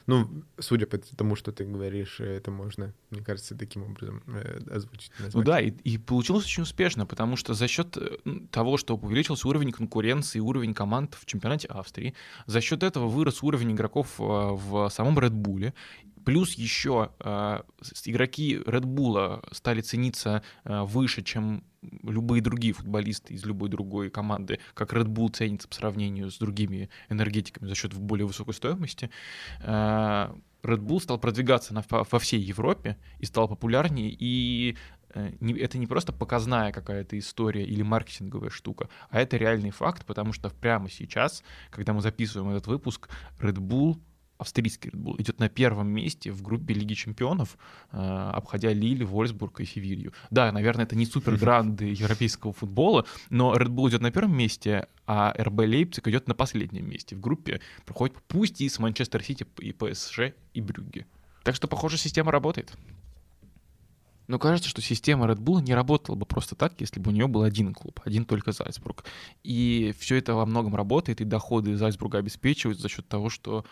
[0.07, 5.11] Ну, судя по тому, что ты говоришь, это можно, мне кажется, таким образом э, озвучить.
[5.19, 5.35] Назвать.
[5.35, 8.19] Ну да, и, и получилось очень успешно, потому что за счет э,
[8.51, 12.15] того, что увеличился уровень конкуренции, уровень команд в чемпионате Австрии,
[12.47, 15.73] за счет этого вырос уровень игроков в самом Red Bull,
[16.29, 17.63] Плюс еще э,
[18.05, 21.65] игроки Red Bull стали цениться э, выше, чем
[22.03, 26.91] любые другие футболисты из любой другой команды, как Red Bull ценится по сравнению с другими
[27.09, 29.09] энергетиками за счет более высокой стоимости.
[29.63, 34.77] Э, Red Bull стал продвигаться на, во всей Европе и стал популярнее, и
[35.15, 40.35] э, это не просто показная какая-то история или маркетинговая штука, а это реальный факт, потому
[40.35, 43.09] что прямо сейчас, когда мы записываем этот выпуск,
[43.41, 43.99] Red Bull
[44.39, 47.59] австрийский Red Bull идет на первом месте в группе Лиги Чемпионов,
[47.93, 50.13] э, обходя Лиль, Вольсбург и Севилью.
[50.31, 54.87] Да, наверное, это не супер гранды европейского футбола, но Red Bull идет на первом месте,
[55.07, 59.47] а РБ Лейпциг идет на последнем месте в группе, проходит пусть и с Манчестер Сити,
[59.59, 61.07] и ПСЖ, и Брюгге.
[61.43, 62.77] Так что, похоже, система работает.
[64.29, 67.27] Но кажется, что система Red Bull не работала бы просто так, если бы у нее
[67.27, 69.05] был один клуб, один только Зальцбург.
[69.43, 73.65] И все это во многом работает, и доходы Зальцбурга обеспечивают за счет того, что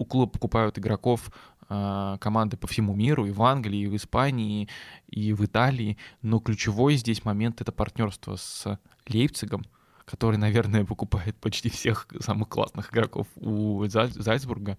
[0.00, 1.30] у клуба покупают игроков
[1.68, 4.66] э, команды по всему миру, и в Англии, и в Испании,
[5.08, 5.98] и в Италии.
[6.22, 9.62] Но ключевой здесь момент— это партнерство с Лейпцигом,
[10.06, 14.78] который, наверное, покупает почти всех самых классных игроков у Зальцбурга,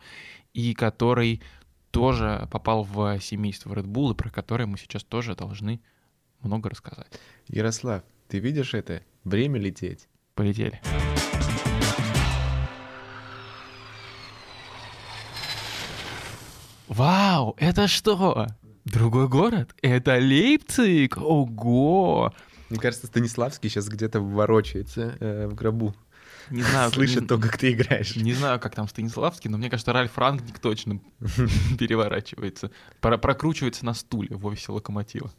[0.53, 1.43] и который
[1.91, 5.81] тоже попал в семейство Red Bull, и про которое мы сейчас тоже должны
[6.41, 7.11] много рассказать.
[7.47, 9.03] Ярослав, ты видишь это?
[9.23, 10.07] Время лететь.
[10.33, 10.81] Полетели.
[16.91, 18.47] Вау, это что?
[18.83, 19.73] Другой город?
[19.81, 21.15] Это Лейпциг?
[21.17, 22.33] Ого!
[22.69, 25.95] Мне кажется, Станиславский сейчас где-то ворочается э, в гробу.
[26.49, 28.17] Не знаю, Слышит то, как ты играешь.
[28.17, 30.99] не знаю, как там Станиславский, но мне кажется, Ральф Рангник точно
[31.79, 32.71] переворачивается.
[32.99, 35.31] Про- прокручивается на стуле в офисе локомотива.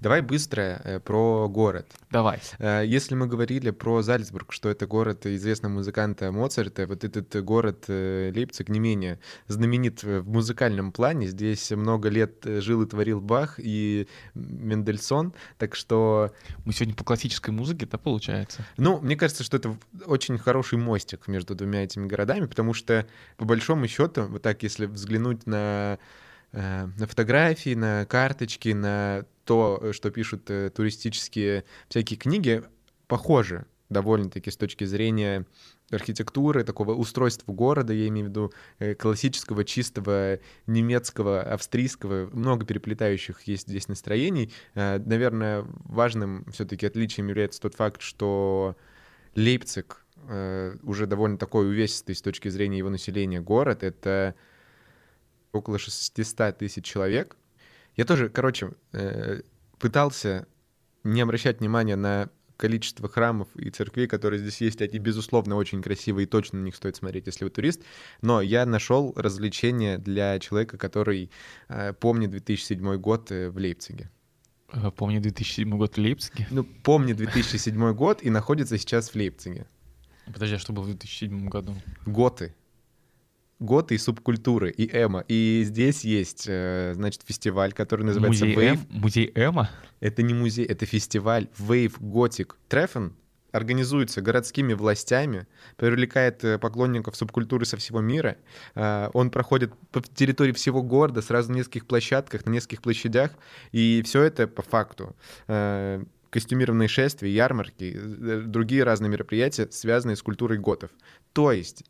[0.00, 1.86] Давай быстро э, про город.
[2.10, 2.40] Давай.
[2.58, 7.84] Э, Если мы говорили про Зальцбург, что это город известного музыканта Моцарта, вот этот город
[7.88, 11.26] э, Лейпциг не менее знаменит в музыкальном плане.
[11.28, 16.32] Здесь много лет жил и творил Бах и Мендельсон, так что,
[16.64, 18.64] Мы сегодня по классической музыке, да, получается?
[18.76, 23.44] ну, мне кажется, что это очень хороший мостик между двумя этими городами, потому что, по
[23.44, 25.98] большому счету, вот так, если взглянуть на
[26.52, 32.62] на фотографии, на карточки, на то, э, что пишут э, туристические всякие книги,
[33.06, 35.46] похоже довольно-таки с точки зрения
[35.90, 43.40] архитектуры, такого устройства города, я имею в виду э, классического, чистого, немецкого, австрийского, много переплетающих
[43.42, 44.52] есть здесь настроений.
[44.74, 48.76] Э, Наверное, важным все-таки отличием является тот факт, что
[49.34, 53.82] Лейпциг э, уже довольно такой увесистый с точки зрения его населения город.
[53.82, 54.34] Это
[55.52, 57.36] около 600 тысяч человек.
[57.96, 59.42] Я тоже, короче, э,
[59.78, 60.46] пытался
[61.04, 64.82] не обращать внимания на количество храмов и церквей, которые здесь есть.
[64.82, 67.82] Они, безусловно, очень красивые, и точно на них стоит смотреть, если вы турист.
[68.20, 71.30] Но я нашел развлечение для человека, который
[71.68, 74.10] э, помнит 2007 год э, в Лейпциге.
[74.96, 76.46] Помню 2007 год в Лейпциге.
[76.50, 79.66] Ну, помнит 2007 год и находится сейчас в Лейпциге.
[80.26, 81.74] Подожди, а что было в 2007 году?
[82.04, 82.54] Готы.
[83.60, 85.24] Готы и субкультуры, и эмо.
[85.26, 88.74] И здесь есть, э, значит, фестиваль, который называется Музей, Wave.
[88.74, 89.70] Эм- Музей Эма?
[90.00, 93.12] Это не музей, это фестиваль Wave Gothic Treffen.
[93.50, 98.36] Организуется городскими властями, привлекает э, поклонников субкультуры со всего мира.
[98.76, 103.32] Э, Он проходит по территории всего города, сразу на нескольких площадках, на нескольких площадях.
[103.72, 105.16] И все это по факту.
[106.30, 107.98] Костюмированные шествия, ярмарки,
[108.44, 110.90] другие разные мероприятия, связанные с культурой готов.
[111.32, 111.84] То есть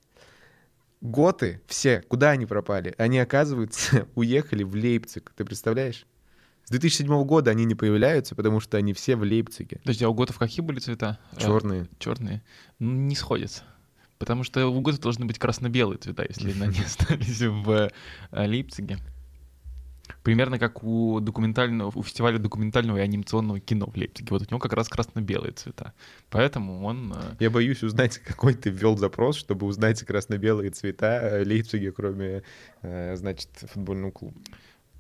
[1.01, 2.95] готы все, куда они пропали?
[2.99, 5.33] Они, оказывается, уехали в Лейпциг.
[5.37, 6.07] Ты представляешь?
[6.65, 9.79] С 2007 года они не появляются, потому что они все в Лейпциге.
[9.79, 11.19] Подожди, а у готов какие были цвета?
[11.39, 11.89] Черные.
[11.99, 12.43] Черные.
[12.79, 13.63] Ну, не сходятся.
[14.19, 17.91] Потому что у готов должны быть красно-белые цвета, если они остались в
[18.31, 18.99] э, Лейпциге.
[20.23, 24.29] Примерно как у документального, у фестиваля документального и анимационного кино в Лейпциге.
[24.31, 25.93] Вот у него как раз красно-белые цвета.
[26.31, 27.13] Поэтому он...
[27.15, 32.43] э, Я боюсь узнать, какой ты ввел запрос, чтобы узнать красно-белые цвета э, Лейпциге, кроме,
[32.83, 34.39] э, значит, футбольного клуба.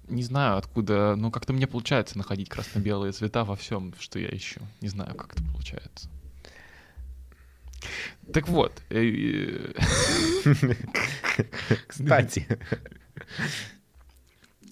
[0.08, 4.60] Не знаю, откуда, но как-то мне получается находить красно-белые цвета во всем, что я ищу.
[4.80, 6.08] Не знаю, как это получается.
[8.32, 8.72] Так вот.
[11.86, 12.46] Кстати.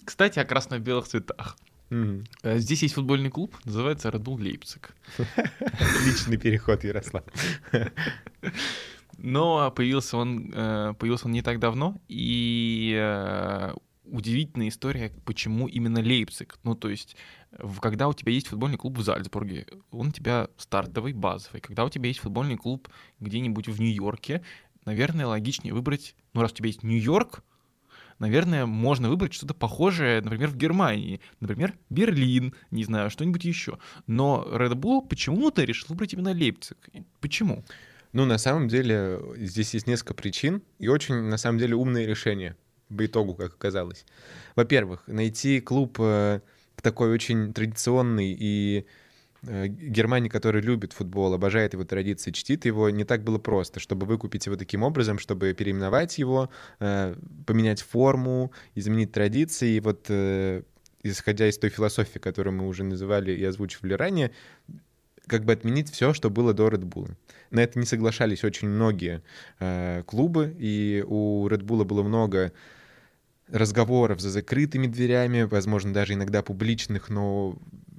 [0.07, 1.57] Кстати, о красно-белых цветах.
[1.89, 4.95] Э, Здесь есть футбольный клуб, называется Red Bull Лейпциг.
[5.17, 7.25] Отличный переход, Ярослав.
[9.17, 13.73] Но появился он, э, появился он не так давно, и э,
[14.05, 16.57] удивительная история, почему именно Лейпциг.
[16.63, 17.17] Ну, то есть,
[17.81, 21.59] когда у тебя есть футбольный клуб в Зальцбурге, он у тебя стартовый, базовый.
[21.59, 22.87] Когда у тебя есть футбольный клуб
[23.19, 24.41] где-нибудь в Нью-Йорке,
[24.85, 27.43] наверное, логичнее выбрать, ну, раз у тебя есть Нью-Йорк,
[28.19, 31.21] наверное, можно выбрать что-то похожее, например, в Германии.
[31.39, 33.79] Например, Берлин, не знаю, что-нибудь еще.
[34.07, 36.77] Но Red Bull почему-то решил выбрать именно Лейпциг.
[37.19, 37.63] Почему?
[38.13, 42.55] Ну, на самом деле, здесь есть несколько причин и очень, на самом деле, умные решения
[42.95, 44.05] по итогу, как оказалось.
[44.55, 46.39] Во-первых, найти клуб э,
[46.81, 48.85] такой очень традиционный и
[49.67, 54.45] Германии, который любит футбол, обожает его традиции, чтит его, не так было просто, чтобы выкупить
[54.45, 59.75] его таким образом, чтобы переименовать его, э, поменять форму, изменить традиции.
[59.75, 60.63] И вот э,
[61.03, 64.31] исходя из той философии, которую мы уже называли и озвучивали ранее,
[65.27, 67.11] как бы отменить все, что было до Red Bull.
[67.51, 69.21] На это не соглашались очень многие
[69.59, 72.53] э, клубы, и у Red Bull было много
[73.49, 77.57] разговоров за закрытыми дверями, возможно, даже иногда публичных, но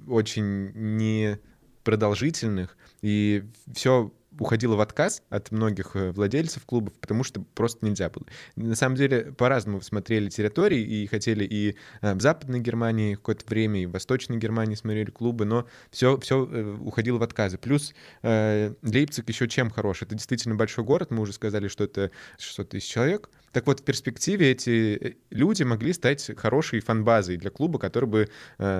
[0.09, 1.39] очень не
[1.83, 2.77] продолжительных.
[3.01, 3.43] И
[3.73, 8.25] все уходила в отказ от многих э, владельцев клубов, потому что просто нельзя было.
[8.55, 13.81] На самом деле, по-разному смотрели территории и хотели и э, в Западной Германии какое-то время,
[13.81, 16.43] и в Восточной Германии смотрели клубы, но все, все
[16.79, 17.57] уходило в отказы.
[17.57, 17.93] Плюс
[18.23, 20.01] Лейпциг еще чем хорош?
[20.01, 23.29] Это действительно большой город, мы уже сказали, что это 600 тысяч человек.
[23.51, 28.29] Так вот, в перспективе эти люди могли стать хорошей фанбазой для клуба, который бы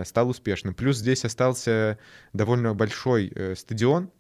[0.05, 0.73] стал успешным.
[0.73, 1.97] Плюс здесь остался
[2.33, 4.11] довольно большой стадион,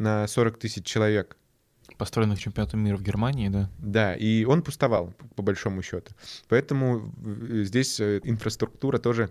[0.00, 1.36] на 40 тысяч человек.
[1.98, 3.70] Построенных чемпионатом мира в Германии, да?
[3.78, 6.14] Да, и он пустовал, по большому счету.
[6.48, 7.12] Поэтому
[7.50, 9.30] здесь э, инфраструктура тоже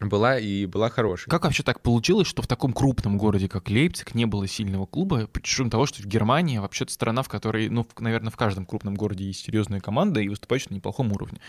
[0.00, 1.28] была и была хорошей.
[1.28, 5.26] Как вообще так получилось, что в таком крупном городе, как Лейпциг, не было сильного клуба,
[5.26, 9.24] причем того, что в Германии вообще-то страна, в которой, ну, наверное, в каждом крупном городе
[9.24, 11.40] есть серьезная команда и выступающая на неплохом уровне.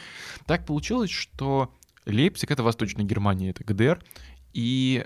[0.45, 1.71] Так получилось, что
[2.05, 4.03] Лейпциг— это Восточная Германия, это ГДР,
[4.53, 5.05] и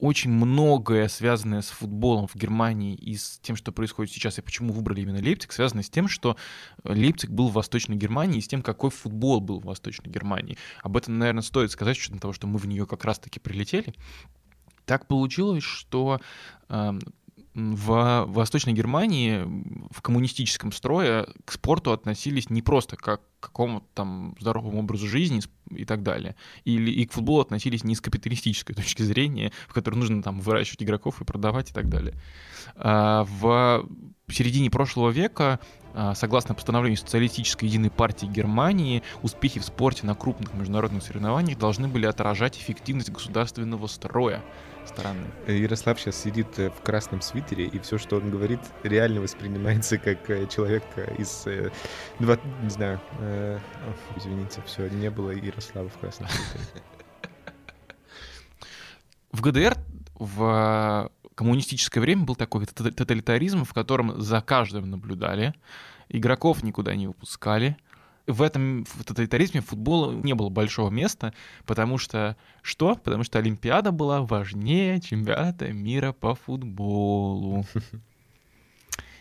[0.00, 4.72] очень многое, связанное с футболом в Германии и с тем, что происходит сейчас, и почему
[4.72, 6.36] выбрали именно Лейпциг, связано с тем, что
[6.84, 10.56] Лейпциг был в Восточной Германии и с тем, какой футбол был в Восточной Германии.
[10.82, 13.94] Об этом, наверное, стоит сказать, учетом того, что мы в нее как раз-таки прилетели.
[14.86, 16.20] Так получилось, что
[16.68, 16.98] э,
[17.54, 19.44] в Восточной Германии
[19.90, 25.40] в коммунистическом строе к спорту относились не просто как к какому-то там здоровому образу жизни
[25.70, 26.36] и так далее.
[26.64, 30.82] Или и к футболу относились не с капиталистической точки зрения, в которой нужно там выращивать
[30.82, 32.14] игроков и продавать и так далее.
[32.76, 33.86] А в
[34.28, 35.58] середине прошлого века
[35.92, 41.88] а, согласно постановлению Социалистической единой партии Германии, успехи в спорте на крупных международных соревнованиях должны
[41.88, 44.42] были отражать эффективность государственного строя
[44.90, 45.26] стороны.
[45.46, 50.28] Ярослав сейчас сидит э, в красном свитере, и все, что он говорит, реально воспринимается как
[50.30, 50.82] э, человек
[51.18, 51.46] из...
[51.46, 51.70] Э,
[52.18, 56.82] два, не знаю, э, о, извините, все, не было Ярослава в красном свитере.
[59.32, 59.76] В ГДР
[60.18, 65.54] в коммунистическое время был такой тоталитаризм, в котором за каждым наблюдали,
[66.08, 67.76] игроков никуда не выпускали—
[68.30, 71.34] в этом в тоталитаризме футбола не было большого места,
[71.66, 72.94] потому что что?
[72.96, 77.64] Потому что Олимпиада была важнее чемпионата мира по футболу.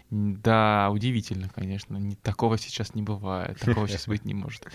[0.10, 2.00] Да, удивительно, конечно.
[2.24, 3.60] Такого сейчас не бывает.
[3.60, 4.65] Такого сейчас быть не может.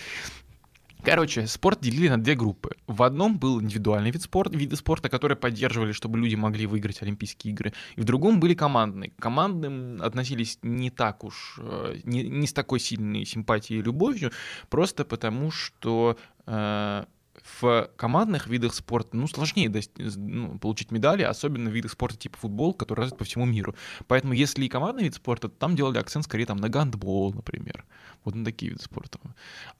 [1.04, 2.70] Короче, спорт делили на две группы.
[2.86, 7.52] В одном был индивидуальный вид спорта, виды спорта, которые поддерживали, чтобы люди могли выиграть Олимпийские
[7.52, 7.74] игры.
[7.96, 9.10] И в другом были командные.
[9.10, 14.32] К командным относились не так уж, э, не, не с такой сильной симпатией и любовью,
[14.70, 17.04] просто потому что э,
[17.44, 19.70] в командных видах спорта ну, сложнее
[20.16, 23.74] ну, получить медали, особенно в видах спорта типа футбол, который развит по всему миру.
[24.06, 27.84] Поэтому если и командный вид спорта, то там делали акцент скорее там, на гандбол, например.
[28.24, 29.18] Вот на такие виды спорта.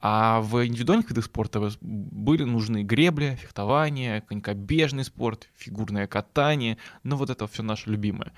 [0.00, 6.76] А в индивидуальных видах спорта были нужны гребля, фехтование, конькобежный спорт, фигурное катание.
[7.02, 8.32] Ну вот это все наше любимое.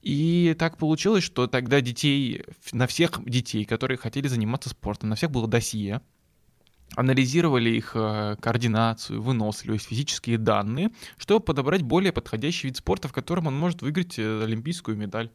[0.00, 5.30] И так получилось, что тогда детей, на всех детей, которые хотели заниматься спортом, на всех
[5.30, 6.00] было досье,
[6.96, 13.46] анализировали их э, координацию, выносливость, физические данные, чтобы подобрать более подходящий вид спорта, в котором
[13.46, 15.30] он может выиграть э, олимпийскую медаль.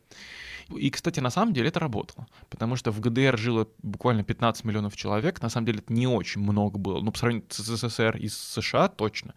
[0.76, 4.98] И, кстати, на самом деле это работало, потому что в ГДР жило буквально 15 миллионов
[4.98, 8.28] человек, на самом деле это не очень много было, но по сравнению с СССР и
[8.28, 9.34] с США точно.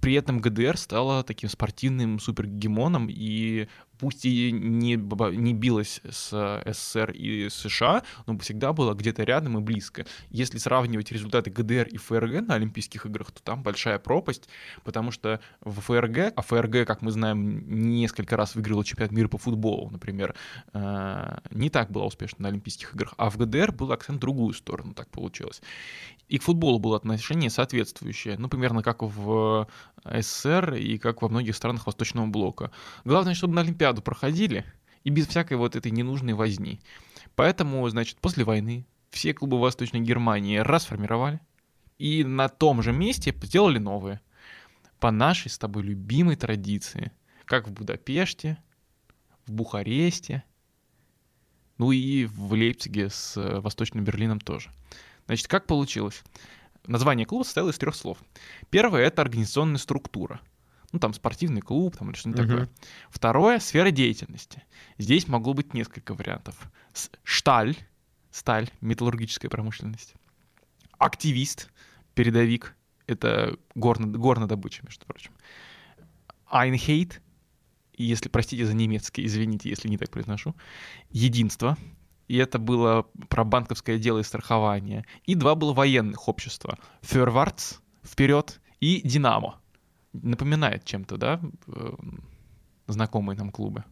[0.00, 3.66] При этом ГДР стала таким спортивным супергегемоном, и
[3.98, 9.60] пусть и не, не билась с СССР и США, но всегда была где-то рядом и
[9.60, 10.06] близко.
[10.30, 14.48] Если сравнивать результаты ГДР и ФРГ на Олимпийских играх, то там большая пропасть,
[14.84, 19.38] потому что в ФРГ, а ФРГ, как мы знаем, несколько раз выиграла чемпионат мира по
[19.38, 20.34] футболу, например,
[20.72, 24.54] э, не так была успешна на Олимпийских играх, а в ГДР был акцент в другую
[24.54, 25.60] сторону, так получилось.
[26.28, 29.66] И к футболу было отношение соответствующее, ну, примерно как в
[30.04, 32.70] СССР и как во многих странах Восточного блока.
[33.04, 34.64] Главное, чтобы на Олимпиаду проходили
[35.04, 36.80] и без всякой вот этой ненужной возни.
[37.34, 41.40] Поэтому, значит, после войны все клубы Восточной Германии расформировали
[41.98, 44.20] и на том же месте сделали новые.
[45.00, 47.12] По нашей с тобой любимой традиции.
[47.44, 48.58] Как в Будапеште,
[49.46, 50.44] в Бухаресте,
[51.78, 54.70] ну и в Лейпциге с э, Восточным Берлином тоже.
[55.26, 56.22] Значит, как получилось?
[56.86, 58.18] Название клуба состояло из трех слов.
[58.70, 60.40] Первое— это организационная структура.
[60.92, 62.48] Ну, там спортивный клуб, там или что-нибудь uh-huh.
[62.48, 62.68] такое.
[63.10, 64.62] Второе— сфера деятельности.
[64.96, 66.56] Здесь могло быть несколько вариантов.
[67.24, 67.76] Шталь,
[68.30, 70.14] сталь, металлургическая промышленность.
[70.98, 71.70] Активист,
[72.14, 72.74] передовик,
[73.06, 75.32] это горно, горнодобыча, между прочим.
[76.46, 77.20] Айнхейт,
[77.94, 80.54] если, простите за немецкий, извините, если не так произношу.
[81.10, 81.76] Единство,
[82.28, 85.04] и это было про банковское дело и страхование.
[85.24, 86.78] И два было военных общества.
[87.02, 89.60] Фервардс, вперед, и Динамо.
[90.22, 91.94] Напоминает чем-то, да, э,
[92.86, 93.84] знакомые нам клубы.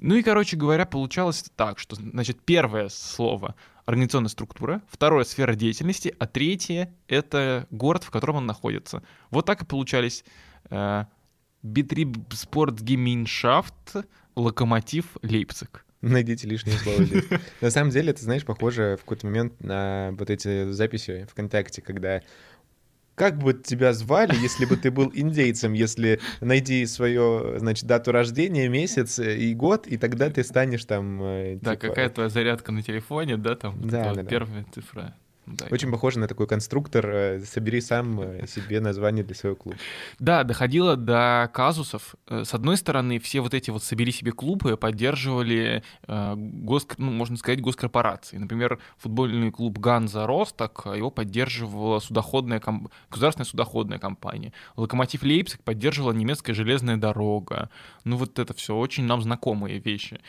[0.00, 3.54] Ну и, короче говоря, получалось так, что, значит, первое слово—
[3.86, 9.02] организационная структура, второе— сфера деятельности, а третье— это город, в котором он находится.
[9.30, 10.24] Вот так и получались
[10.70, 11.04] э,
[11.62, 13.96] Битриб Спортгеминшафт,
[14.36, 15.84] Локомотив, Лейпциг.
[16.00, 17.24] Найдите лишнее слово здесь.
[17.60, 22.22] На самом деле, это, знаешь, похоже в какой-то момент на вот эти записи ВКонтакте, когда
[23.18, 28.68] как бы тебя звали, если бы ты был индейцем, если найди свое, значит, дату рождения,
[28.68, 31.22] месяц и год, и тогда ты станешь там...
[31.22, 34.28] э, Да, типа- какая твоя зарядка на телефоне, да, там вот Да, да, да.
[34.28, 35.14] первая цифра.
[35.56, 39.78] Да, Очень похоже на такой конструктор э, «собери сам э, себе название для своего клуба».
[40.18, 42.14] Да, доходило до казусов.
[42.26, 47.36] Э, С одной стороны, все вот эти вот «собери себе клубы» поддерживали, гос, ну, можно
[47.36, 48.36] сказать, госкорпорации.
[48.36, 54.52] Например, футбольный клуб «Ганза Росток», его поддерживала судоходная ком- государственная судоходная компания.
[54.76, 57.70] «Локомотив Лейпциг» поддерживала немецкая железная дорога.
[58.04, 60.20] Ну вот это все очень нам знакомые вещи.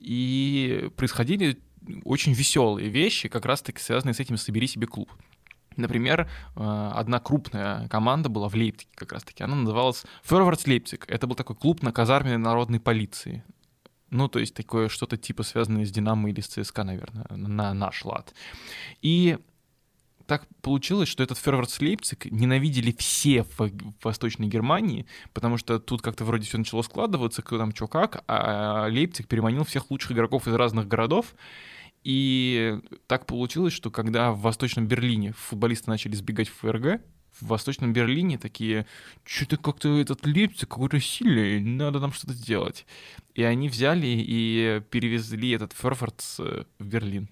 [0.00, 1.58] И происходили
[2.04, 5.10] очень веселые вещи, как раз-таки связанные с этим «собери себе клуб».
[5.76, 9.44] Например, э, одна крупная команда была в Лейпциге как раз-таки.
[9.44, 11.04] Она называлась Фервардс Лейпциг.
[11.08, 13.44] Это был такой клуб на казарме народной полиции.
[14.10, 18.04] Ну, то есть такое что-то типа связанное с Динамо или с ЦСКА, наверное, на наш
[18.04, 18.34] лад.
[19.02, 19.38] И
[20.26, 23.70] так получилось, что этот Фервардс Лейпциг ненавидели все в,
[24.02, 28.88] Восточной Германии, потому что тут как-то вроде все начало складываться, кто там что как, а
[28.88, 31.34] Лейпциг переманил всех лучших игроков из разных городов,
[32.04, 37.02] и так получилось, что когда в Восточном Берлине футболисты начали сбегать в ФРГ,
[37.40, 38.86] в Восточном Берлине такие,
[39.24, 42.86] что-то как-то этот Лейпциг какой-то сильный, надо нам что-то сделать.
[43.34, 47.28] И они взяли и перевезли этот Фервардс э, в Берлин.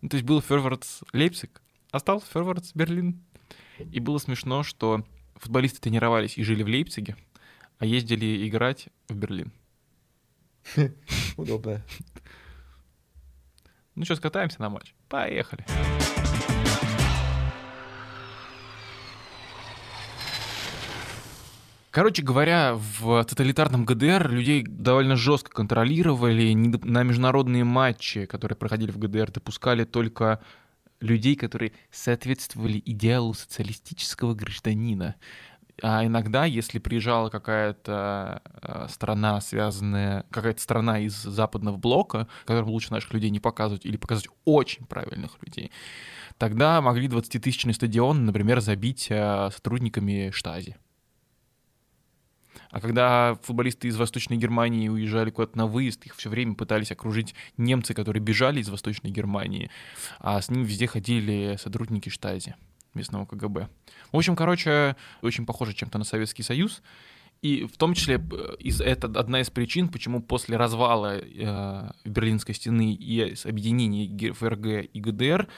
[0.00, 3.22] Ну, то есть был Фервардс Лейпциг, остался Фервардс Берлин.
[3.78, 5.04] И было смешно, что
[5.36, 7.16] футболисты тренировались и жили в Лейпциге,
[7.78, 9.52] а ездили играть в Берлин.
[11.36, 11.82] Удобно.
[13.98, 14.94] Ну что, скатаемся на матч?
[15.08, 15.64] Поехали.
[21.90, 26.54] Короче говоря, в тоталитарном ГДР людей довольно жестко контролировали.
[26.54, 30.40] На международные матчи, которые проходили в ГДР, допускали только
[31.00, 35.16] людей, которые соответствовали идеалу социалистического гражданина.
[35.80, 42.92] А иногда, если приезжала какая-то э, страна, связанная, какая-то страна из западного блока, которым лучше
[42.92, 45.70] наших людей не показывать или показывать очень правильных людей,
[46.36, 50.76] тогда могли 20-тысячный стадион, например, забить э, сотрудниками штази.
[52.70, 57.34] А когда футболисты из Восточной Германии уезжали куда-то на выезд, их все время пытались окружить
[57.56, 59.70] немцы, которые бежали из Восточной Германии,
[60.18, 62.56] а с ними везде ходили сотрудники штази
[62.98, 63.68] местного КГБ.
[64.12, 66.82] В общем, короче, очень похоже чем-то на Советский Союз.
[67.40, 72.54] И в том числе э, из, это одна из причин, почему после развала э, Берлинской
[72.54, 75.48] стены и объединения ФРГ и ГДР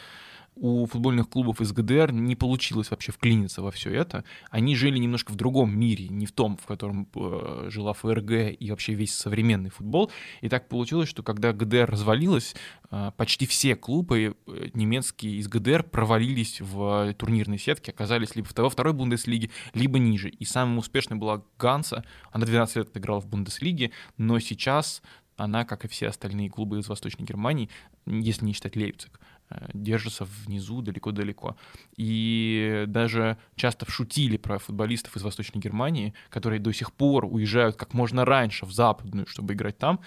[0.57, 4.25] у футбольных клубов из ГДР не получилось вообще вклиниться во все это.
[4.51, 8.71] Они жили немножко в другом мире, не в том, в котором э, жила ФРГ и
[8.71, 10.11] вообще весь современный футбол.
[10.41, 12.55] И так получилось, что когда ГДР развалилась,
[12.91, 18.71] э, почти все клубы э, немецкие из ГДР провалились в турнирной сетке, оказались либо во
[18.71, 20.29] второй Бундеслиге, либо ниже.
[20.29, 25.03] И самым успешной была Ганса, она 12 лет играла в Бундеслиге, но сейчас
[25.41, 27.71] она, как и все остальные клубы из Восточной Германии,
[28.07, 29.19] если не считать Лейпциг,
[29.51, 31.57] э, держится внизу далеко-далеко.
[31.97, 37.95] И даже часто шутили про футболистов из Восточной Германии, которые до сих пор уезжают как
[37.95, 40.01] можно раньше в Западную, чтобы играть там.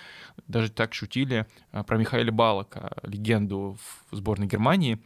[0.48, 3.78] Даже так шутили э, про Михаила Балака, легенду
[4.10, 5.00] в сборной Германии,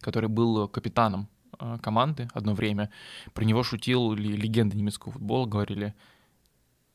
[0.00, 2.90] который был капитаном э, команды одно время.
[3.32, 5.94] Про него шутил легенды немецкого футбола, говорили,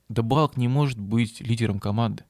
[0.10, 2.26] да Балк не может быть лидером команды.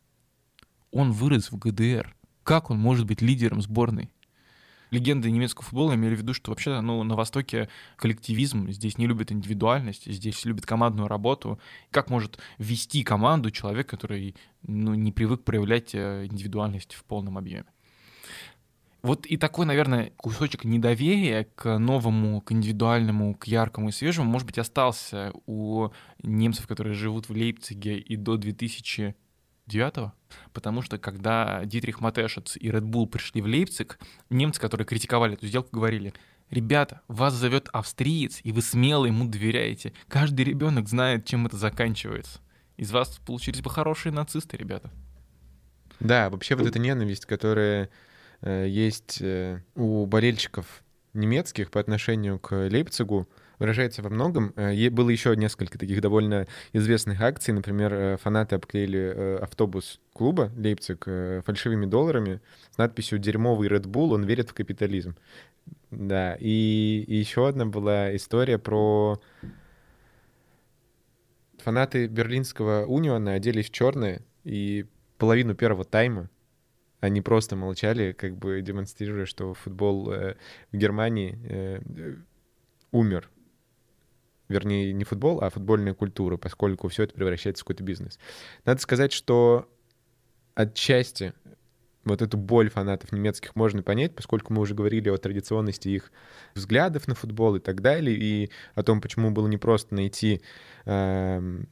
[0.91, 2.15] Он вырос в ГДР.
[2.43, 4.11] Как он может быть лидером сборной?
[4.95, 7.67] Легенды немецкого футбола имели в виду, что вообще ну, на Востоке
[7.97, 11.59] коллективизм, здесь не любят индивидуальность, здесь любят командную работу.
[11.91, 17.65] Как может вести команду человек, который ну, не привык проявлять э, индивидуальность в полном объеме?
[19.01, 24.47] Вот и такой, наверное, кусочек недоверия к новому, к индивидуальному, к яркому и свежему, может
[24.47, 25.89] быть, остался у
[26.23, 28.37] немцев, которые живут в Лейпциге и до
[29.67, 30.11] 2009
[30.53, 33.99] Потому что когда Дитрих Матешец и Red Bull пришли в Лейпциг,
[34.29, 36.13] немцы, которые критиковали эту сделку, говорили,
[36.49, 39.93] ребята, вас зовет австриец, и вы смело ему доверяете.
[40.07, 42.39] Каждый ребенок знает, чем это заканчивается.
[42.77, 44.91] Из вас получились бы хорошие нацисты, ребята.
[45.99, 47.89] Да, вообще вот эта ненависть, которая
[48.41, 53.29] э, есть э, у болельщиков немецких по отношению к Лейпцигу,
[53.59, 54.53] выражается во многом.
[54.55, 57.53] Э, Было еще несколько таких довольно известных акций.
[57.53, 61.05] Например, э, фанаты обклеили э, автобус клуба Лейпциг
[61.45, 62.41] фальшивыми долларами
[62.71, 65.15] с надписью «Дерьмовый Red Bull, он верит в капитализм».
[65.91, 69.19] Да, и, и еще одна была история про
[71.65, 74.85] фанаты берлинского Униона оделись в черное, и
[75.17, 76.29] половину первого тайма
[76.99, 80.35] они просто молчали, как бы демонстрируя, что футбол э,
[80.71, 82.15] в Германии э,
[82.91, 83.29] умер.
[84.47, 88.19] Вернее, не футбол, а футбольная культура, поскольку все это превращается в какой-то бизнес.
[88.63, 89.67] Надо сказать, что
[90.53, 91.33] отчасти
[92.03, 96.11] вот эту боль фанатов немецких можно понять, поскольку мы уже говорили о традиционности их
[96.53, 100.41] взглядов на футбол и так далее, и о том, почему было непросто найти
[100.85, 101.67] эм,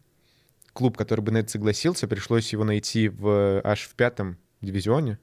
[0.74, 2.08] клуб, который бы на это согласился.
[2.08, 5.20] Пришлось его найти в, аж в пятом дивизионе.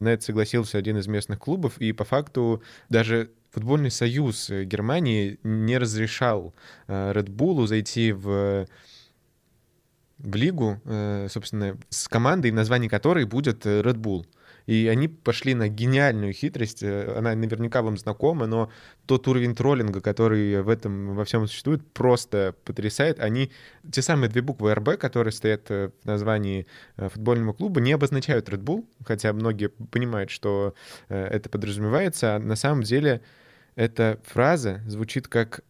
[0.00, 5.78] На это согласился один из местных клубов, и по факту даже футбольный союз Германии не
[5.78, 6.54] разрешал
[6.88, 8.66] э, Red Bull зайти в
[10.22, 14.26] в лигу, э, собственно, с командой, название которой будет э, Red Bull.
[14.70, 16.84] И они пошли на гениальную хитрость.
[16.84, 18.70] э, Она наверняка вам знакома, но
[19.04, 23.18] тот уровень троллинга, который в этом во всем существует, просто потрясает.
[23.18, 23.50] Они,
[23.90, 28.48] те самые две буквы РБ, которые стоят э, в названии э, футбольного клуба, не обозначают
[28.48, 30.74] Red Bull, хотя многие понимают, что
[31.08, 32.36] это подразумевается.
[32.36, 33.22] А на самом деле
[33.74, 35.62] эта фраза звучит как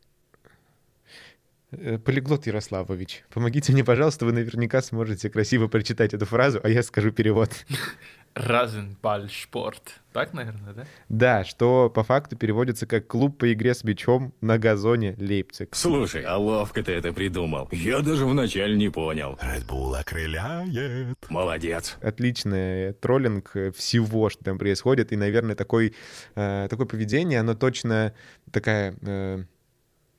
[2.05, 7.13] Полиглот Ярославович, помогите мне, пожалуйста, вы наверняка сможете красиво прочитать эту фразу, а я скажу
[7.13, 7.51] перевод.
[8.35, 10.01] Разенбальшпорт.
[10.13, 10.85] Так, наверное, да?
[11.09, 15.75] Да, что по факту переводится как клуб по игре с мячом на газоне Лейпциг.
[15.75, 17.69] Слушай, а ловко ты это придумал.
[17.73, 19.39] Я даже вначале не понял.
[19.43, 21.17] Red Bull окрыляет.
[21.29, 21.97] Молодец.
[22.03, 25.95] Отличный троллинг всего, что там происходит, и, наверное, такой,
[26.35, 28.15] э, такое поведение, оно точно
[28.53, 28.95] такая...
[29.03, 29.45] э,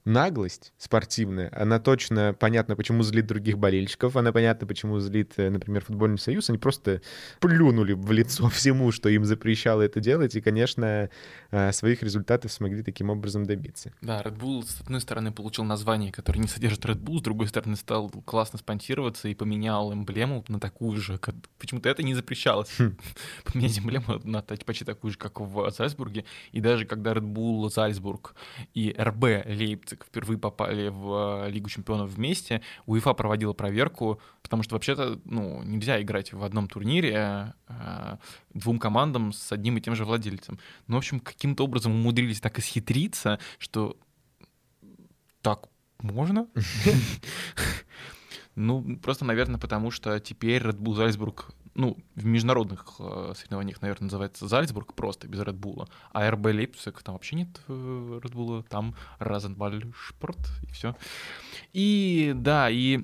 [0.05, 5.83] наглость спортивная, она точно понятно, почему злит других болельщиков, она понятно, почему злит, э, например,
[5.85, 6.49] футбольный союз.
[6.49, 7.01] Они просто
[7.39, 11.09] плюнули в лицо всему, что им запрещало это делать, и, конечно,
[11.51, 13.93] э, своих результатов смогли таким образом добиться.
[14.01, 17.47] Да, Red Bull, с одной стороны, получил название, которое не содержит Red Bull, с другой
[17.47, 21.17] стороны, стал классно спонсироваться и поменял эмблему на такую же.
[21.17, 22.71] как- Почему-то это не запрещалось.
[23.45, 26.25] Поменять эмблему на почти такую же, как в Зальцбурге.
[26.51, 28.35] И даже когда Red Bull Зальцбург
[28.73, 34.75] и РБ Лейпциг впервые попали в э, Лигу чемпионов вместе, УЕФА проводила проверку, потому что
[34.75, 38.17] вообще-то ну, нельзя играть в одном турнире э,
[38.53, 40.59] двум командам с одним и тем же владельцем.
[40.87, 43.97] Ну, в общем, каким-то образом умудрились так исхитриться, что
[45.41, 45.67] так
[45.99, 46.47] можно?
[48.55, 54.05] Ну, просто, наверное, потому что теперь Red Bull Зальцбург, ну, в международных э, соревнованиях, наверное,
[54.05, 55.87] называется Зальцбург просто, без Red Bull.
[56.11, 60.95] А РБ Лейпциг, там вообще нет э, Red Bull, там Розенбальшпорт, и все.
[61.73, 63.01] И, да, и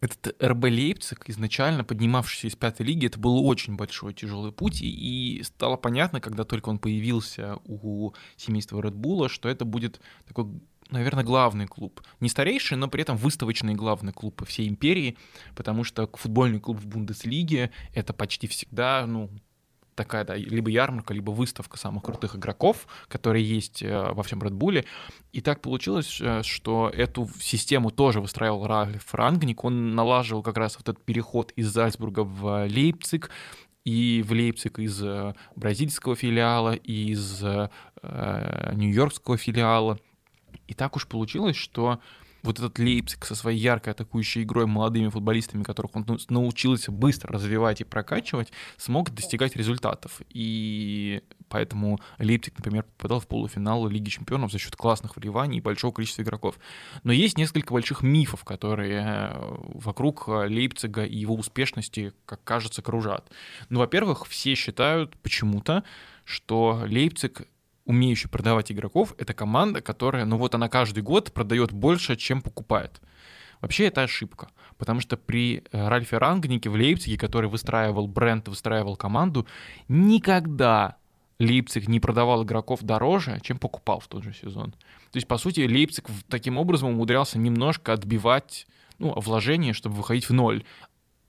[0.00, 5.42] этот РБ Лейпциг, изначально поднимавшийся из пятой лиги, это был очень большой тяжелый путь, и,
[5.44, 10.46] стало понятно, когда только он появился у семейства Red что это будет такой
[10.90, 12.02] наверное, главный клуб.
[12.20, 15.16] Не старейший, но при этом выставочный главный клуб по всей империи,
[15.54, 19.30] потому что футбольный клуб в Бундеслиге— это почти всегда, ну,
[19.98, 24.84] такая, да, либо ярмарка, либо выставка самых крутых игроков, которые есть э, во всем Редбуле.
[25.32, 29.64] И так получилось, э, что эту систему тоже выстраивал Ральф Рангник.
[29.64, 33.30] Он налаживал как раз вот этот переход из Зальцбурга в Лейпциг,
[33.84, 37.68] и в Лейпциг из э, бразильского филиала, и из э,
[38.74, 39.98] нью-йоркского филиала.
[40.68, 42.00] И так уж получилось, что
[42.42, 47.80] вот этот Лейпциг со своей яркой атакующей игрой молодыми футболистами, которых он научился быстро развивать
[47.80, 50.20] и прокачивать, смог достигать результатов.
[50.30, 55.92] И поэтому Лейпциг, например, попадал в полуфинал Лиги Чемпионов за счет классных вливаний и большого
[55.92, 56.58] количества игроков.
[57.02, 63.30] Но есть несколько больших мифов, которые э, вокруг Лейпцига и его успешности, как кажется, кружат.
[63.68, 65.82] Ну, во-первых, все считают почему-то,
[66.24, 67.48] что Лейпциг
[67.88, 73.00] умеющий продавать игроков, это команда, которая, ну вот она каждый год продает больше, чем покупает.
[73.60, 79.46] Вообще это ошибка, потому что при Ральфе Рангнике в Лейпциге, который выстраивал бренд, выстраивал команду,
[79.88, 80.96] никогда
[81.40, 84.72] Лейпциг не продавал игроков дороже, чем покупал в тот же сезон.
[85.10, 88.66] То есть, по сути, Лейпциг таким образом умудрялся немножко отбивать
[88.98, 90.64] ну, вложения, чтобы выходить в ноль,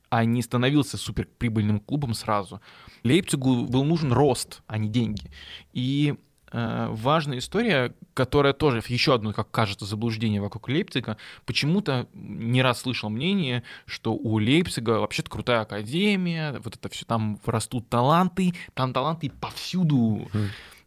[0.10, 2.60] а не становился суперприбыльным клубом сразу.
[3.04, 5.32] Лейпцигу был нужен рост, а не деньги.
[5.72, 6.16] И
[6.52, 11.18] важная история, которая тоже еще одно, как кажется, заблуждение вокруг Лейпцига.
[11.46, 17.40] Почему-то не раз слышал мнение, что у Лейпцига вообще-то крутая академия, вот это все там
[17.46, 20.28] растут таланты, там таланты повсюду.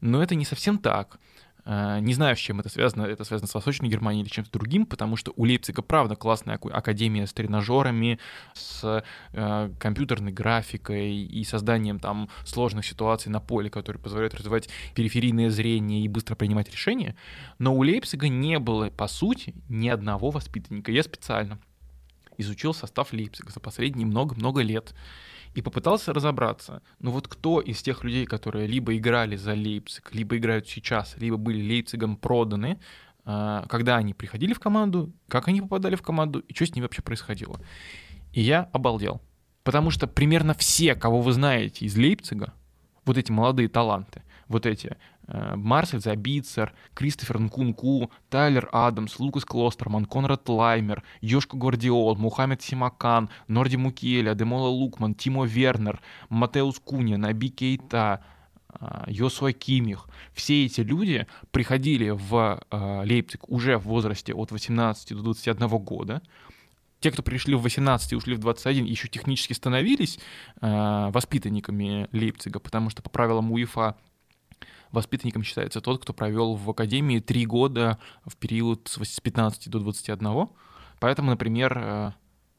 [0.00, 1.18] Но это не совсем так.
[1.64, 3.02] Э, не знаю, с чем это связано.
[3.02, 7.26] Это связано с Восточной Германией или чем-то другим, потому что у Лейпцига, правда, классная академия
[7.26, 8.18] с тренажерами,
[8.54, 15.50] с э, компьютерной графикой и созданием там сложных ситуаций на поле, которые позволяют развивать периферийное
[15.50, 17.16] зрение и быстро принимать решения.
[17.58, 20.90] Но у Лейпцига не было, по сути, ни одного воспитанника.
[20.90, 21.58] Я специально
[22.38, 24.94] изучил состав Лейпцига за последние много-много лет
[25.54, 30.36] и попытался разобраться, ну вот кто из тех людей, которые либо играли за Лейпциг, либо
[30.36, 32.78] играют сейчас, либо были Лейпцигом проданы,
[33.24, 36.84] а, когда они приходили в команду, как они попадали в команду и что с ними
[36.84, 37.60] вообще происходило.
[38.32, 39.20] И я обалдел.
[39.62, 42.52] Потому что примерно все, кого вы знаете из Лейпцига,
[43.04, 44.96] вот эти молодые таланты, вот эти
[45.28, 53.76] Марсель Забицер, Кристофер Нкунку, Тайлер Адамс, Лукас Клостерман, Конрад Лаймер, Йошко Гвардиол, Мухаммед Симакан, Норди
[53.76, 58.24] Мукеля, Демола Лукман, Тимо Вернер, Матеус Куня, Наби Кейта,
[58.80, 60.08] э, Йосуа Кимих.
[60.34, 66.22] Все эти люди приходили в э, Лейпциг уже в возрасте от 18 до 21 года,
[67.02, 70.18] те, кто пришли в 18 и ушли в 21, еще технически становились
[70.60, 73.96] э, воспитанниками Лейпцига, потому что по правилам УЕФА
[74.92, 80.48] воспитанником считается тот, кто провел в академии три года в период с 15 до 21.
[81.00, 82.12] Поэтому, например, э,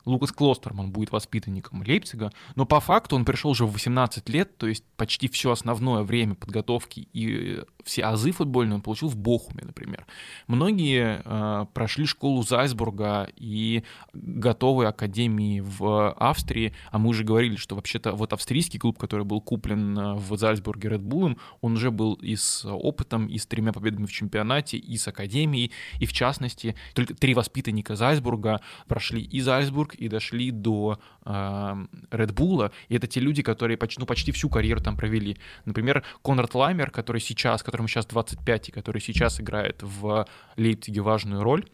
[0.05, 4.67] Лукас Клостерман будет воспитанником Лейпцига, но по факту он пришел уже в 18 лет, то
[4.67, 10.05] есть почти все основное время подготовки и все азы футбольные он получил в Бохуме, например.
[10.47, 17.75] Многие э, прошли школу Зальцбурга и готовые академии в Австрии, а мы уже говорили, что
[17.75, 22.35] вообще-то вот австрийский клуб, который был куплен э, в Зальцбурге Bull, он уже был и
[22.35, 27.13] с опытом, и с тремя победами в чемпионате, и с академией, и в частности, только
[27.13, 33.19] три воспитанника Зальцбурга прошли и Зальцбург, и дошли до э, Red Bull, и это те
[33.19, 35.37] люди, которые почти, ну, почти всю карьеру там провели.
[35.65, 41.41] Например, Конрад Лаймер, который сейчас, которому сейчас 25 и который сейчас играет в Лейпциге важную
[41.41, 41.65] роль,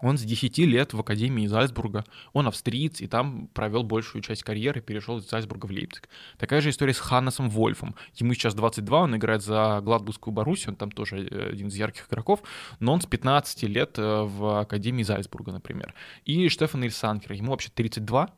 [0.00, 4.80] он с 10 лет в Академии Зальцбурга, он австриец, и там провел большую часть карьеры,
[4.80, 6.08] перешел из Зальцбурга в Лейпциг.
[6.38, 7.96] Такая же история с Ханнесом Вольфом.
[8.14, 12.06] Ему сейчас 22, он играет за Гладбургскую Боруссию, он там тоже э, один из ярких
[12.08, 12.44] игроков,
[12.78, 15.92] но он с 15 лет э, в Академии Зальцбурга, например.
[16.24, 18.30] И Штефан Ильсанкер, ему вообще 32,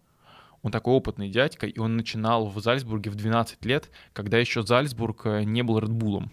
[0.62, 5.26] он такой опытный дядька, и он начинал в Зальцбурге в 12 лет, когда еще Зальцбург
[5.26, 6.30] э, не был Редбулом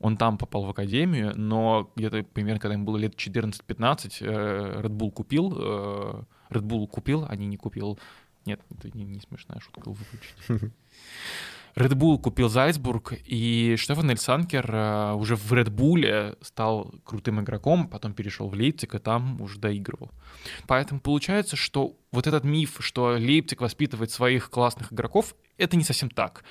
[0.00, 4.96] он там попал в академию, но где-то примерно, когда ему было лет 14-15, э, Red
[4.96, 7.98] Bull купил, э, Red Bull купил, а не не купил.
[8.46, 10.34] Нет, это не, не смешная шутка, выключить.
[11.76, 17.86] Red Bull купил Зальцбург, и Штефан Эльсанкер э, уже в Red Bull стал крутым игроком,
[17.86, 20.10] потом перешел в Лейпциг, и там уже доигрывал.
[20.66, 26.08] Поэтому получается, что вот этот миф, что Лейпциг воспитывает своих классных игроков, это не совсем
[26.08, 26.42] так.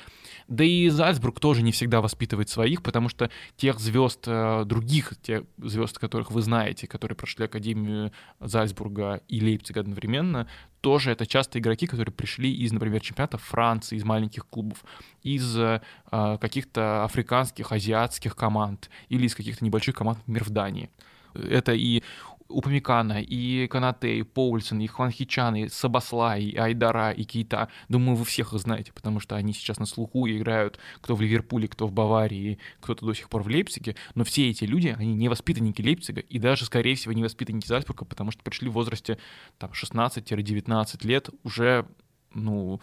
[0.49, 5.43] Да и Зальцбург тоже не всегда воспитывает своих, потому что тех звезд, э, других тех
[5.59, 10.47] звезд, которых вы знаете, которые прошли Академию Зальцбурга и Лейпцига одновременно,
[10.81, 14.83] тоже это часто игроки, которые пришли из, например, чемпионатов Франции, из маленьких клубов,
[15.21, 20.89] из э, каких-то африканских, азиатских команд или из каких-то небольших команд, например, в Дании.
[21.35, 22.01] Это и
[22.49, 27.69] Упамикана, и Канате, и Поульсон, и Хванхичан, и Сабасла, и Айдара, и Кейта.
[27.87, 31.67] Думаю, вы всех их знаете, потому что они сейчас на слуху играют кто в Ливерпуле,
[31.67, 33.95] кто в Баварии, кто-то до сих пор в Лейпциге.
[34.15, 38.05] Но все эти люди, они не воспитанники Лейпцига, и даже, скорее всего, не воспитанники Зальцбурга,
[38.05, 39.17] потому что пришли в возрасте
[39.57, 41.85] там, 16-19 лет, уже
[42.33, 42.81] ну,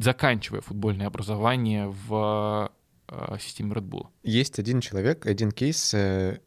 [0.00, 2.70] заканчивая футбольное образование в
[3.08, 4.08] э, системе Red Bull.
[4.22, 6.40] Есть один человек, один кейс э,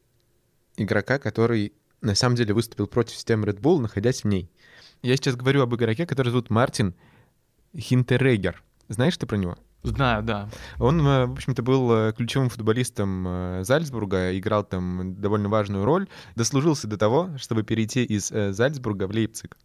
[0.77, 4.49] игрока, который на самом деле выступил против системы Red Bull, находясь в ней.
[5.01, 6.95] Я сейчас говорю об игроке, который зовут Мартин
[7.75, 8.63] Хинтерегер.
[8.87, 9.57] Знаешь ты про него?
[9.83, 10.49] Знаю, да.
[10.79, 16.07] Он, э, в общем-то, был э, ключевым футболистом э, Зальцбурга, играл там довольно важную роль,
[16.35, 19.57] дослужился до того, чтобы перейти из Зальцбурга в Лейпциг.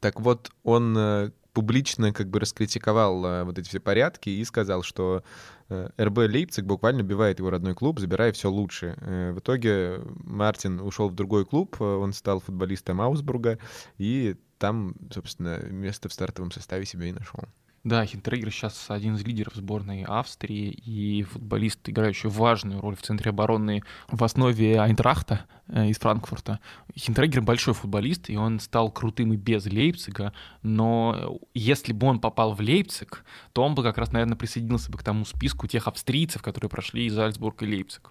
[0.00, 5.24] Так вот, он публично как бы раскритиковал вот эти все порядки и сказал, что
[5.68, 8.96] Э, РБ Лейпциг буквально убивает его родной клуб, забирая все лучше.
[9.00, 13.58] Э, в итоге Мартин ушел в другой клуб, э, он стал футболистом Аусбурга,
[13.98, 17.40] и там, собственно, место в стартовом составе себе и нашел.
[17.86, 23.30] Да, Хинтерегер сейчас один из лидеров сборной Австрии и футболист, играющий важную роль в центре
[23.30, 26.58] обороны в основе Айнтрахта э, из Франкфурта.
[26.98, 30.32] Хинтерегер большой футболист, и он стал крутым и без Лейпцига,
[30.62, 34.98] но если бы он попал в Лейпциг, то он бы как раз, наверное, присоединился бы
[34.98, 38.10] к тому списку тех австрийцев, которые прошли из Альцбург и Лейпциг.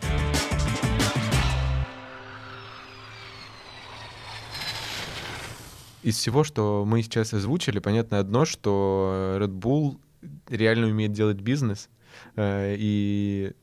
[6.06, 10.00] Из всего, что мы сейчас озвучили, понятно одно, что Red Bull
[10.48, 11.90] реально умеет делать бизнес,
[12.36, 13.54] э, и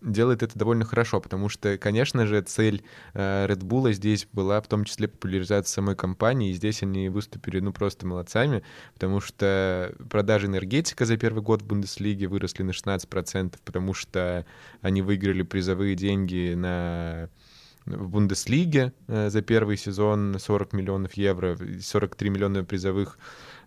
[0.00, 2.84] делает это довольно хорошо, потому что, конечно же, цель
[3.14, 7.58] э, Red Bull здесь была в том числе популяризация самой компании, и здесь они выступили,
[7.58, 8.62] ну, просто молодцами,
[8.94, 14.46] потому что продажи энергетика за первый год в Бундеслиге выросли на 16%, потому что
[14.82, 17.28] они выиграли призовые деньги на
[17.96, 23.18] в Бундеслиге э, за первый сезон 40 миллионов евро, 43 миллиона призовых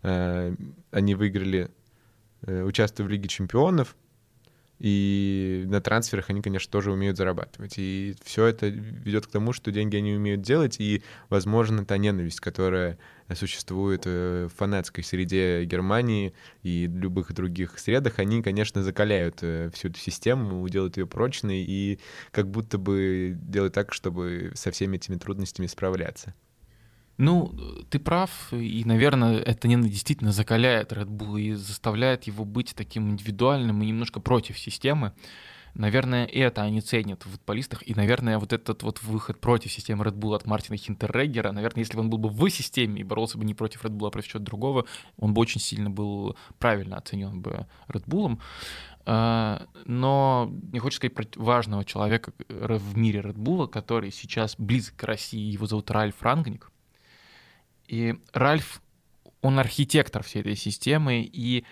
[0.04, 0.56] э,
[0.92, 1.72] они выиграли,
[2.46, 3.96] э, участвуя в Лиге чемпионов,
[4.82, 7.76] и на трансферах они, конечно, тоже умеют зарабатывать.
[7.78, 12.40] И все это ведет к тому, что деньги они умеют делать, и, возможно, та ненависть,
[12.40, 12.98] которая
[13.36, 20.00] существует в фанатской среде Германии и любых других средах, они, конечно, закаляют э, всю эту
[20.00, 22.00] систему, делают ее прочной и
[22.32, 26.34] как будто бы делают так, чтобы со всеми этими трудностями справляться.
[27.18, 27.54] Ну,
[27.90, 33.10] ты прав, и, наверное, это не действительно закаляет Red Bull и заставляет его быть таким
[33.10, 35.14] индивидуальным и немножко против системы.
[35.74, 40.16] Наверное, это они ценят в футболистах, и, наверное, вот этот вот выход против системы Red
[40.16, 43.46] Bull от Мартина Хинтерреггера, наверное, если бы он был бы в системе и боролся бы
[43.46, 44.86] не против Red Bull, а против чего-то другого,
[45.18, 48.38] он бы очень сильно был правильно оценен бы Red Bull.
[49.06, 54.96] А, но не хочу сказать про важного человека в мире Red Bull, который сейчас близок
[54.98, 56.72] к России, его зовут Ральф Рангник.
[57.92, 58.82] И Ральф,
[59.42, 61.66] он архитектор всей этой системы, и,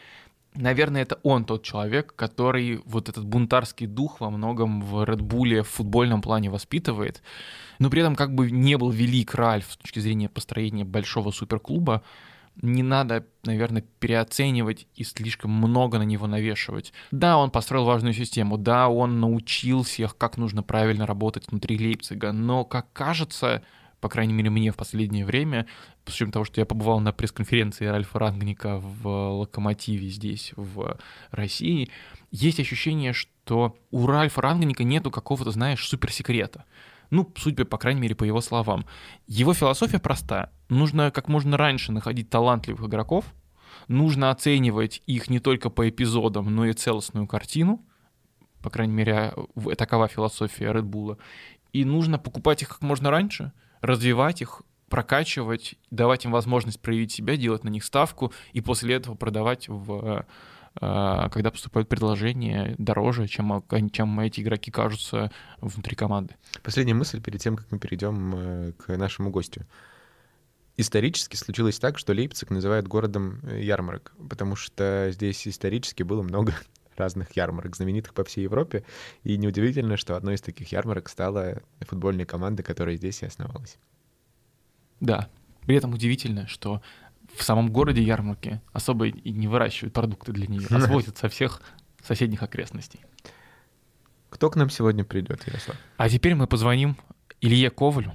[0.53, 5.69] наверное, это он тот человек, который вот этот бунтарский дух во многом в Редбуле в
[5.69, 7.23] футбольном плане воспитывает,
[7.79, 12.03] но при этом как бы не был велик Ральф с точки зрения построения большого суперклуба,
[12.61, 16.91] не надо, наверное, переоценивать и слишком много на него навешивать.
[17.11, 22.33] Да, он построил важную систему, да, он научил всех, как нужно правильно работать внутри Лейпцига,
[22.33, 23.63] но, как кажется,
[23.99, 25.65] по крайней мере, мне в последнее время,
[26.05, 30.97] с учетом того, что я побывал на пресс-конференции Ральфа Рангника в «Локомотиве» здесь, в
[31.31, 31.89] России,
[32.31, 36.65] есть ощущение, что у Ральфа Рангника нету какого-то, знаешь, суперсекрета.
[37.09, 38.85] Ну, судя, по крайней мере, по его словам.
[39.27, 40.51] Его философия проста.
[40.69, 43.25] Нужно как можно раньше находить талантливых игроков,
[43.87, 47.83] нужно оценивать их не только по эпизодам, но и целостную картину,
[48.61, 49.33] по крайней мере,
[49.77, 51.17] такова философия Bull,
[51.73, 53.51] и нужно покупать их как можно раньше—
[53.81, 59.15] развивать их, прокачивать, давать им возможность проявить себя, делать на них ставку и после этого
[59.15, 60.25] продавать в
[60.81, 66.35] э, когда поступают предложения дороже, чем, чем эти игроки кажутся внутри команды.
[66.63, 69.65] Последняя мысль перед тем, как мы перейдем э, к нашему гостю.
[70.77, 76.53] Исторически случилось так, что Лейпциг называют городом э, ярмарок, потому что здесь исторически было много
[76.99, 78.83] разных ярмарок, знаменитых по всей Европе.
[79.23, 83.77] И неудивительно, что одной из таких ярмарок стала футбольная команда, которая здесь и основалась.
[84.99, 85.29] Да,
[85.61, 86.81] при этом удивительно, что
[87.33, 91.61] в самом городе ярмарки особо и не выращивают продукты для нее, а свозят со всех
[92.03, 92.99] соседних окрестностей.
[94.29, 95.77] Кто к нам сегодня придет, Ярослав?
[95.97, 96.97] А теперь мы позвоним
[97.41, 98.13] Илье Ковалю,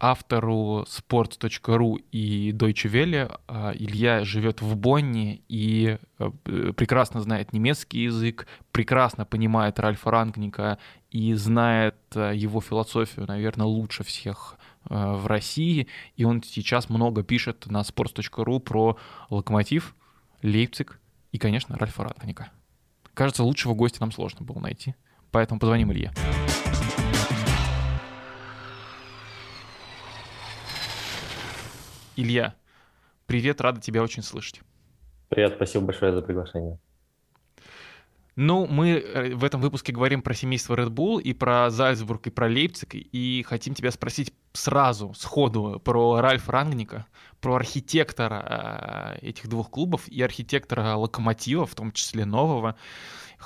[0.00, 3.38] автору sport.ru и Deutsche Welle.
[3.46, 6.30] А, Илья живет в Бонне и э,
[6.76, 10.78] прекрасно знает немецкий язык, прекрасно понимает Ральфа Рангника
[11.10, 14.56] и знает э, его философию, наверное, лучше всех
[14.88, 15.86] э, в России.
[16.16, 18.98] И он сейчас много пишет на sports.ru про
[19.30, 19.94] Локомотив,
[20.42, 21.00] Лейпциг
[21.32, 22.50] и, конечно, Ральфа Рангника.
[23.14, 24.94] Кажется, лучшего гостя нам сложно было найти.
[25.30, 26.12] Поэтому позвоним Илье.
[32.16, 32.54] Илья,
[33.26, 34.60] привет, рада тебя очень слышать.
[35.28, 36.78] Привет, спасибо большое за приглашение.
[38.36, 42.30] Ну, мы э, в этом выпуске говорим про семейство Red Bull и про Зальцбург и
[42.30, 47.06] про Лейпциг, и хотим тебя спросить сразу, сходу, про Ральфа Рангника,
[47.40, 52.76] про архитектора э, этих двух клубов и архитектора Локомотива, в том числе нового.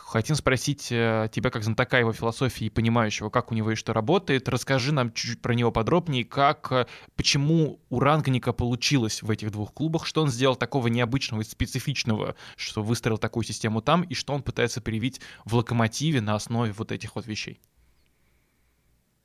[0.06, 3.92] Хотим спросить э, тебя, как знатока его философии и понимающего, как у него и что
[3.92, 4.48] работает.
[4.48, 6.86] Расскажи нам чуть-чуть про него подробнее, как, э,
[7.16, 12.36] почему у Рангника получилось в этих двух клубах, что он сделал такого необычного и специфичного,
[12.56, 16.92] что выстроил такую систему там, и что он пытается привить в Локомотиве на основе вот
[16.92, 17.60] этих вот вещей.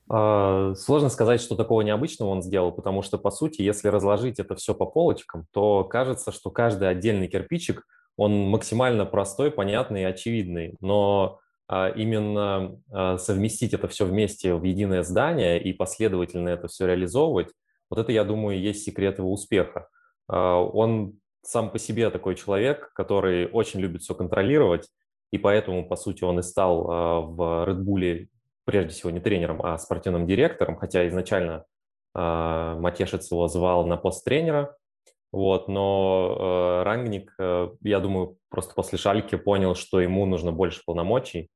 [0.10, 4.56] А, сложно сказать, что такого необычного он сделал, потому что, по сути, если разложить это
[4.56, 7.88] все по полочкам, то кажется, что каждый отдельный кирпичик–
[8.18, 14.64] он максимально простой, понятный и очевидный, но а, именно а, совместить это все вместе в
[14.64, 17.50] единое здание и последовательно это все реализовывать,
[17.90, 19.88] вот это, я думаю, есть секрет его успеха.
[20.28, 24.88] А, он сам по себе такой человек, который очень любит все контролировать,
[25.32, 26.84] и поэтому, по сути, он и стал
[27.34, 28.28] в Red Bull
[28.66, 31.66] прежде всего не тренером, а спортивным директором, хотя изначально
[32.14, 34.78] Матешец его звал на пост тренера,
[35.34, 40.84] вот, но э, Рангник, э, я думаю, просто после Шальки понял, что ему нужно больше
[40.86, 41.50] полномочий,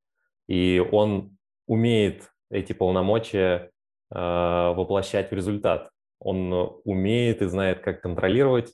[0.47, 3.71] и он умеет эти полномочия
[4.09, 5.89] воплощать в результат.
[6.19, 8.73] Он умеет и знает, как контролировать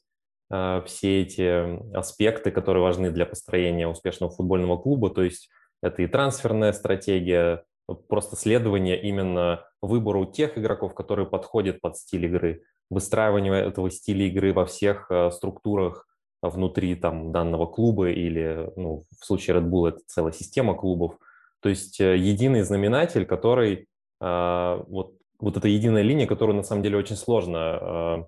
[0.85, 5.09] все эти аспекты, которые важны для построения успешного футбольного клуба.
[5.09, 5.49] То есть
[5.81, 7.63] это и трансферная стратегия,
[8.07, 14.53] просто следование именно выбору тех игроков, которые подходят под стиль игры, выстраивание этого стиля игры
[14.53, 16.07] во всех структурах
[16.49, 21.17] внутри там, данного клуба или, ну, в случае Red Bull, это целая система клубов.
[21.61, 23.87] То есть э, единый знаменатель, который,
[24.21, 28.27] э, вот, вот эта единая линия, которую на самом деле очень сложно,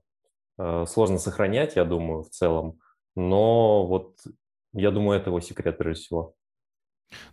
[0.58, 2.80] э, э, сложно сохранять, я думаю, в целом.
[3.18, 4.16] Но вот
[4.74, 6.34] я думаю, это его секрет прежде всего.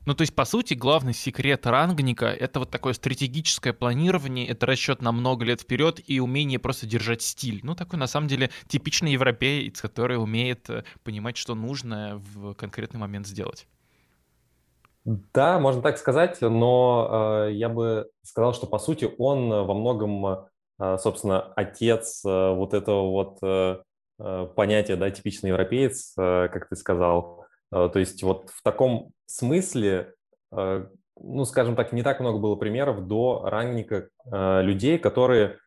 [0.05, 5.03] Ну, то есть, по сути, главный секрет рангника— это вот такое стратегическое планирование, это расчет
[5.03, 7.61] на много лет вперед и умение просто держать стиль.
[7.63, 13.01] Ну, такой, на самом деле, типичный европеец, который умеет э, понимать, что нужно в конкретный
[13.01, 13.67] момент сделать.
[15.05, 20.27] Да, можно так сказать, но э, я бы сказал, что, по сути, он во многом,
[20.79, 23.83] э, собственно, отец э, вот этого вот э,
[24.21, 27.43] э понятия, да, типичный европеец, э, как ты сказал,
[27.73, 30.15] Э, то есть вот в таком смысле,
[30.53, 30.87] э,
[31.21, 35.59] ну, скажем так, не так много было примеров до ранника э, людей, которые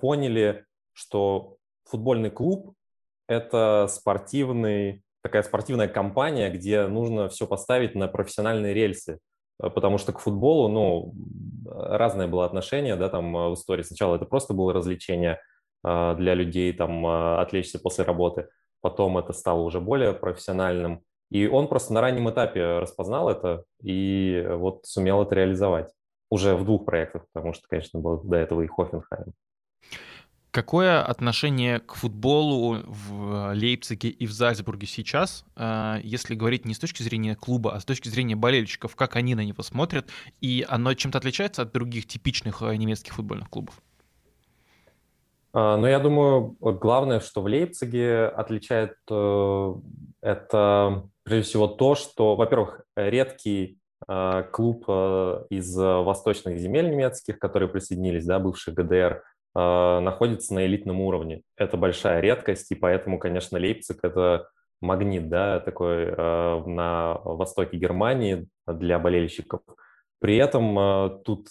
[0.00, 2.72] поняли, что футбольный клуб–
[3.28, 9.18] это спортивный, такая спортивная компания, где нужно все поставить на профессиональные рельсы.
[9.58, 11.12] Потому что к футболу, ну,
[11.66, 13.82] разное было отношение, да, там в истории.
[13.82, 15.38] Сначала это просто было развлечение
[15.82, 18.48] для людей, там, отвлечься после работы.
[18.80, 21.02] Потом это стало уже более профессиональным.
[21.30, 25.90] И он просто на раннем этапе распознал это и вот сумел это реализовать.
[26.30, 29.32] Уже в двух проектах, потому что, конечно, был до этого и Хофенхайм.
[30.50, 36.78] Какое отношение к футболу в Лейпциге и в Зальцбурге сейчас, э, если говорить не с
[36.78, 40.08] точки зрения клуба, а с точки зрения болельщиков, как они на него смотрят,
[40.40, 43.80] и оно чем-то отличается от других типичных э, немецких футбольных клубов?
[45.52, 49.74] А, ну, я думаю, вот главное, что в Лейпциге отличает э,
[50.22, 57.68] это прежде всего то, что, во-первых, редкий э, клуб э, из восточных земель немецких, которые
[57.68, 59.22] присоединились, да, бывший ГДР,
[59.54, 61.42] находится на элитном уровне.
[61.56, 64.50] Это большая редкость, и поэтому, конечно, Лейпциг– это
[64.80, 69.62] магнит, да, такой на востоке Германии для болельщиков.
[70.20, 71.48] При этом тут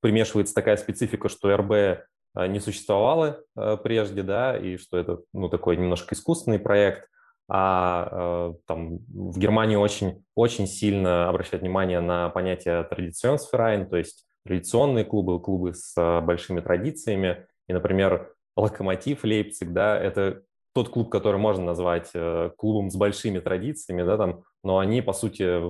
[0.00, 2.04] примешивается такая специфика, что РБ
[2.48, 3.40] не существовало
[3.82, 7.08] прежде, да, и что это, ну, такой немножко искусственный проект–
[7.48, 14.26] а э, там в Германии очень, очень сильно обращают внимание на понятие традиционсферайн, то есть
[14.44, 17.46] традиционные клубы, клубы с э, большими традициями.
[17.68, 20.42] И, например, Локомотив Лейпциг, да, это
[20.72, 25.12] тот клуб, который можно назвать э, клубом с большими традициями, да, там, но они, по
[25.12, 25.60] сути,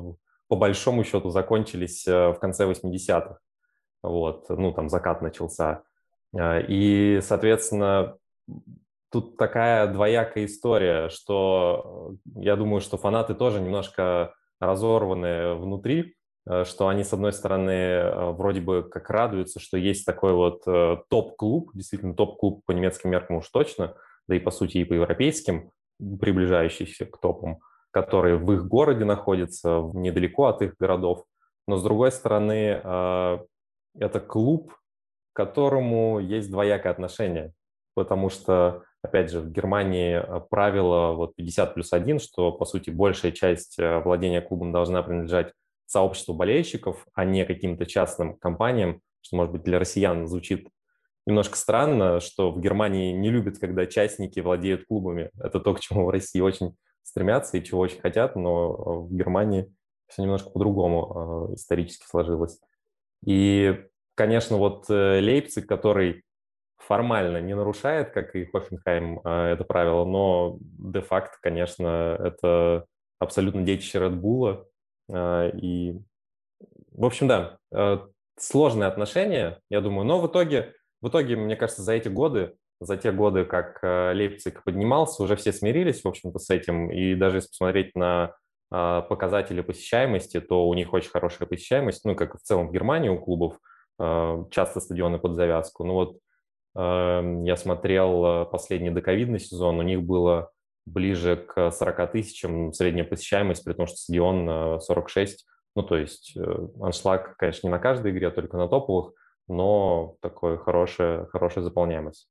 [0.49, 3.39] по большому счету закончились в конце 80-х.
[4.03, 5.83] Вот, ну, там закат начался.
[6.69, 8.17] И, соответственно,
[9.17, 16.65] тут такая двоякая история, что э, я думаю, что фанаты тоже немножко разорваны внутри, э,
[16.65, 20.65] что они, с одной стороны, э, вроде бы как радуются, что есть такой вот
[21.09, 23.95] топ-клуб, действительно топ-клуб по немецким меркам уж точно,
[24.29, 27.61] да и по сути и по европейским, приближающийся к топам,
[27.93, 31.25] которые в их городе находятся, недалеко от их городов.
[31.67, 32.81] Но, с другой стороны,
[33.99, 34.75] это клуб,
[35.33, 37.55] к которому есть двоякое отношение,
[37.97, 42.91] потому что Опять же, в Германии э, правило вот 50 плюс 1, что, по сути,
[42.91, 45.53] большая часть э, владения клубом должна принадлежать
[45.87, 50.69] сообществу болельщиков, а не каким-то частным компаниям, что, может быть, для россиян звучит
[51.25, 55.31] немножко странно, что в Германии не любят, когда частники владеют клубами.
[55.39, 56.75] Это то, к чему в России очень
[57.05, 59.73] стремятся и чего очень хотят, но э, в Германии
[60.09, 62.59] все немножко по-другому исторически сложилось.
[63.25, 63.85] И,
[64.17, 66.23] конечно, вот Лейпциг, который
[66.79, 72.87] формально не нарушает, как и Хофенхайм, а, это правило, но де-факто, конечно, это
[73.19, 74.65] абсолютно детище Red Bull.
[75.11, 75.99] А, и,
[76.93, 78.07] в общем, да, а,
[78.39, 82.97] сложные отношения, я думаю, но в итоге, в итоге, мне кажется, за эти годы, за
[82.97, 86.91] те годы, как Лейпциг поднимался, уже все смирились, в общем-то, с этим.
[86.91, 88.35] И даже если посмотреть на
[88.69, 93.19] показатели посещаемости, то у них очень хорошая посещаемость, ну, как в целом в Германии у
[93.19, 93.59] клубов,
[93.99, 95.85] часто стадионы под завязку.
[95.85, 96.19] Ну вот
[96.77, 100.51] я смотрел э, последний доковидный сезон, у них было
[100.85, 105.43] ближе к 40 тысячам средняя посещаемость, при том, что стадион 46.
[105.43, 109.15] Э, ну, то есть э, аншлаг, конечно, не на каждой игре, а только на топовых,
[109.49, 112.29] но такой хорошая, хорошая заполняемость.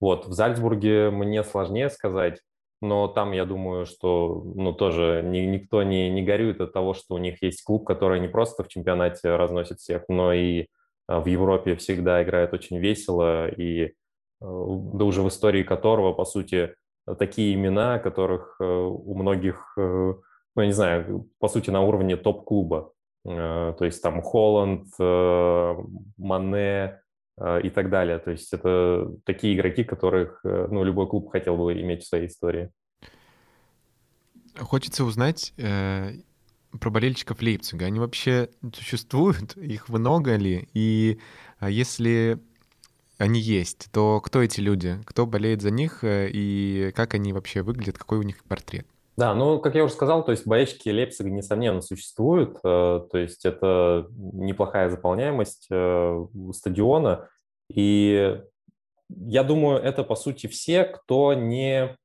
[0.00, 2.40] Вот, в Зальцбурге мне сложнее сказать.
[2.80, 7.14] но там, я думаю, что ну, тоже ни, никто не, не горюет от того, что
[7.14, 10.66] у них есть клуб, который не просто в чемпионате разносит всех, но и
[11.08, 13.94] в Европе всегда играет очень весело, и
[14.40, 16.74] да уже в истории которого, по сути,
[17.18, 20.22] такие имена, которых у многих, ну,
[20.56, 22.92] я не знаю, по сути, на уровне топ-клуба.
[23.24, 24.88] То есть там Холланд,
[26.18, 27.02] Мане,
[27.62, 28.18] и так далее.
[28.18, 32.26] То есть это такие игроки, которых э, ну, любой клуб хотел бы иметь в своей
[32.26, 32.70] истории.
[34.58, 36.10] Хочется узнать э,
[36.80, 37.86] про болельщиков Лейпцига.
[37.86, 39.56] Они вообще существуют?
[39.56, 40.68] Их много ли?
[40.74, 41.18] И
[41.58, 42.38] а, если
[43.18, 44.98] они есть, то кто эти люди?
[45.04, 46.02] Кто болеет за них?
[46.02, 47.98] Э, и как они вообще выглядят?
[47.98, 48.86] Какой у них портрет?
[49.16, 52.56] Да, ну, как я уже сказал, то есть болельщики Лейпцига, несомненно, существуют.
[52.64, 57.28] Э, то есть это неплохая заполняемость э, стадиона.
[57.68, 58.40] И
[59.08, 61.96] я думаю, это, по сути, все, кто не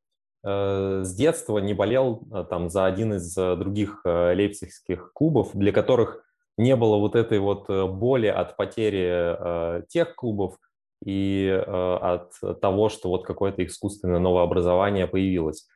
[0.47, 6.23] с детства не болел там за один из других лейпцигских клубов, для которых
[6.57, 10.57] не было вот этой вот боли от потери тех клубов
[11.05, 12.31] и от
[12.61, 15.67] того, что вот какое-то искусственное новое образование появилось.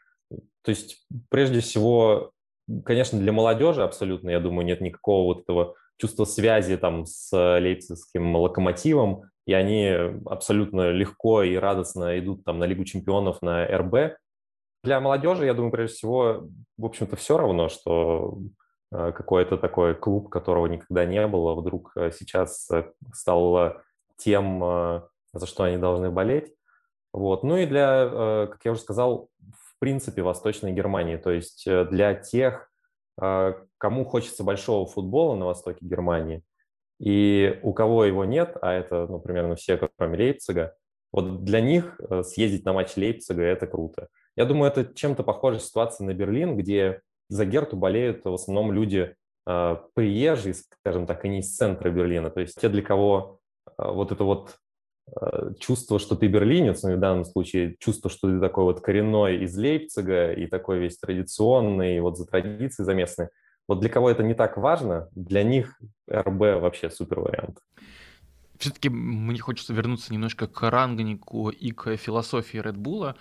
[0.63, 2.31] То есть, прежде всего,
[2.85, 8.35] конечно, для молодежи абсолютно, я думаю, нет никакого вот этого чувства связи там с лейпцигским
[8.37, 9.87] локомотивом, и они
[10.25, 14.17] абсолютно легко и радостно идут там на Лигу чемпионов, на РБ.
[14.83, 18.39] Для молодежи, я думаю, прежде всего, в общем-то, все равно, что
[18.91, 23.75] э, какой-то такой клуб, которого никогда не было, вдруг э, сейчас э, стал
[24.17, 24.59] тем,
[25.33, 26.53] за что они должны болеть.
[27.11, 27.43] Вот.
[27.43, 29.29] Ну и для, как я уже сказал,
[29.81, 31.17] принципе Восточной Германии.
[31.17, 32.69] То есть для тех,
[33.17, 36.43] кому хочется большого футбола на востоке Германии,
[36.99, 40.75] и у кого его нет, а это, ну, примерно все, кроме Лейпцига,
[41.11, 44.07] вот для них э, съездить на матч Лейпцига– это круто.
[44.35, 49.15] Я думаю, это чем-то похожая ситуация на Берлин, где за Герту болеют в основном люди
[49.95, 52.29] приезжие, скажем так, и не из центра Берлина.
[52.29, 53.39] То есть те, для кого
[53.75, 54.59] вот это вот
[55.19, 58.81] Э, чувство, что ты берлинец, ну и в данном случае чувство, что ты такой вот
[58.81, 63.27] коренной из Лейпцига и такой весь традиционный, вот за традиции заместный.
[63.67, 67.57] Вот для кого это не так важно, для них РБ вообще супер вариант.
[68.61, 73.15] Все-таки мне хочется вернуться немножко к рангнику и к философии Редбула.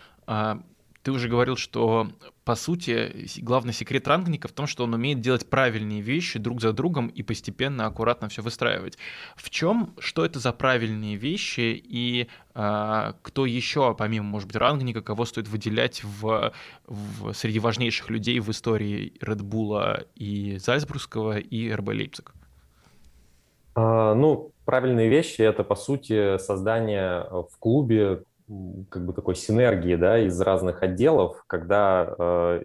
[1.02, 2.12] Ты уже говорил, что,
[2.44, 6.74] по сути, главный секрет рангника в том, что он умеет делать правильные вещи друг за
[6.74, 8.98] другом и постепенно, аккуратно все выстраивать.
[9.34, 15.00] В чем, что это за правильные вещи и а, кто еще, помимо, может быть, рангника,
[15.00, 16.52] кого стоит выделять в,
[16.86, 22.34] в, среди важнейших людей в истории Редбула и Зальцбургского и РБ Лейпциг?
[23.74, 28.24] А, ну, правильные вещи— это, по сути, создание в клубе
[28.90, 32.62] как бы такой синергии да, из разных отделов, когда э,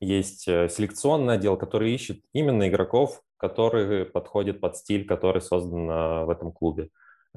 [0.00, 6.24] есть э, селекционный отдел, который ищет именно игроков, которые подходят под стиль, который создан э,
[6.24, 6.90] в этом клубе.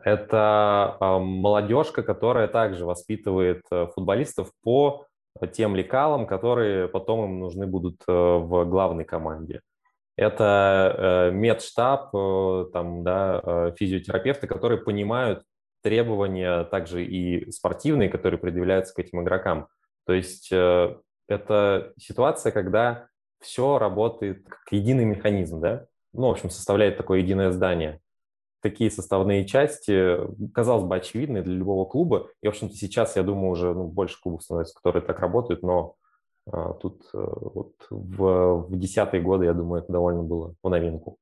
[0.03, 5.07] Это э, молодежка, которая также воспитывает э, футболистов по
[5.53, 9.61] тем лекалам, которые потом им нужны будут э, в главной команде.
[10.20, 15.43] Это э, медштаб, э, там, да, э, физиотерапевты, которые понимают
[15.82, 19.70] требования также и спортивные, которые предъявляются к этим игрокам.
[20.05, 23.07] То есть это ситуация, когда
[23.39, 25.86] все работает как единый механизм, да?
[26.11, 28.01] Ну, в общем, составляет такое единое здание.
[28.61, 30.17] Такие составные части,
[30.53, 32.28] казалось бы, очевидны для любого клуба.
[32.41, 35.95] И, в общем-то, сейчас, я думаю, уже ну, больше клубов становится, которые так работают, но
[36.82, 41.18] тут а, вот в, в десятые годы, я думаю, это довольно было в новинку.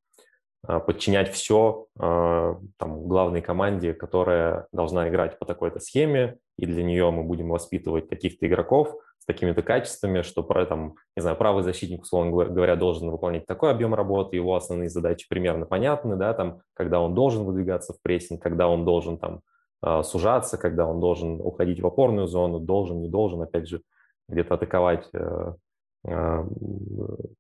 [0.66, 6.84] А, подчинять все а, там, главной команде, которая должна играть по такой-то схеме, и для
[6.84, 11.64] нее мы будем воспитывать каких-то игроков с такими-то качествами, что про, там, не знаю, правый
[11.64, 16.62] защитник, условно говоря, должен выполнять такой объем работы, его основные задачи примерно понятны, да, там,
[16.74, 19.42] когда он должен выдвигаться в прессинг, когда он должен там
[19.82, 23.82] а, сужаться, когда он должен уходить в опорную зону, должен, не должен, опять же,
[24.28, 25.54] где-то атаковать, э,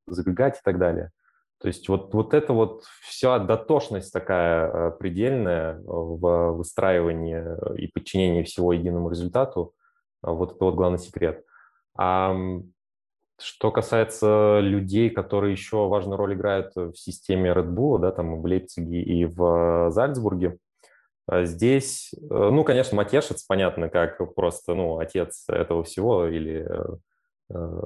[0.07, 1.11] забегать и так далее.
[1.59, 7.43] То есть вот, вот это вот вся дотошность такая э, предельная в выстраивании
[7.79, 9.73] и подчинении всего единому результату,
[10.21, 11.43] вот это вот главный секрет.
[11.97, 12.35] А
[13.39, 18.45] что касается людей, которые еще важную роль играют в системе Red Bull, да, там в
[18.45, 20.57] Лейпциге и в Зальцбурге, э,
[21.29, 26.67] здесь, э, ну, конечно, Матешец, понятно, как просто, ну, отец этого всего или
[27.49, 27.79] Э,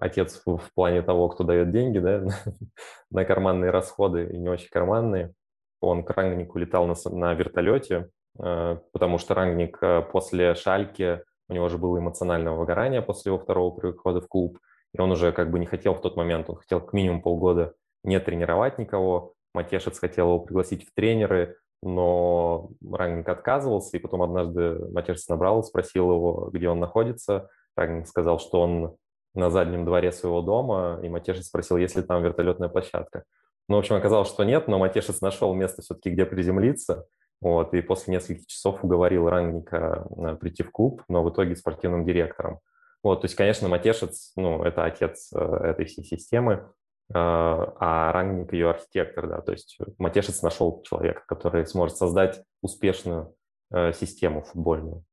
[0.00, 2.24] отец в плане того, кто дает деньги да,
[3.10, 5.32] на карманные расходы и не очень карманные.
[5.80, 11.54] Он к Рангнику летал на, на вертолете, э, потому что Рангник э, после Шальки у
[11.54, 14.58] него же было эмоциональное выгорание после его второго прихода в клуб,
[14.92, 17.74] и он уже как бы не хотел в тот момент, он хотел к минимум полгода
[18.04, 19.34] не тренировать никого.
[19.54, 26.10] Матешец хотел его пригласить в тренеры, но Рангник отказывался, и потом однажды Матешец набрал, спросил
[26.10, 27.48] его, где он находится.
[27.76, 28.96] Рангник сказал, что он
[29.34, 33.24] на заднем дворе своего дома, и Матешец спросил, есть ли там вертолетная площадка.
[33.68, 37.06] Ну, в общем, оказалось, что нет, но Матешец нашел место все-таки, где приземлиться,
[37.40, 42.04] вот, и после нескольких часов уговорил Рангника э, прийти в клуб, но в итоге спортивным
[42.04, 42.60] директором.
[43.02, 46.70] Вот, то есть, конечно, Матешец, ну, это отец э, этой всей системы,
[47.12, 53.34] а Рангник ее архитектор, да, то есть Матешец нашел человека, который сможет создать успешную
[53.70, 55.04] систему футбольную.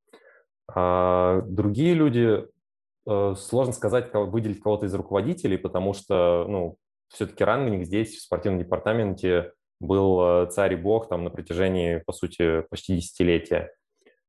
[0.67, 2.47] А другие люди,
[3.05, 6.77] сложно сказать, выделить кого-то из руководителей, потому что, ну,
[7.09, 12.13] все-таки Рангник здесь, в спортивном департаменте, был э, царь и бог там на протяжении, по
[12.13, 13.71] сути, почти десятилетия.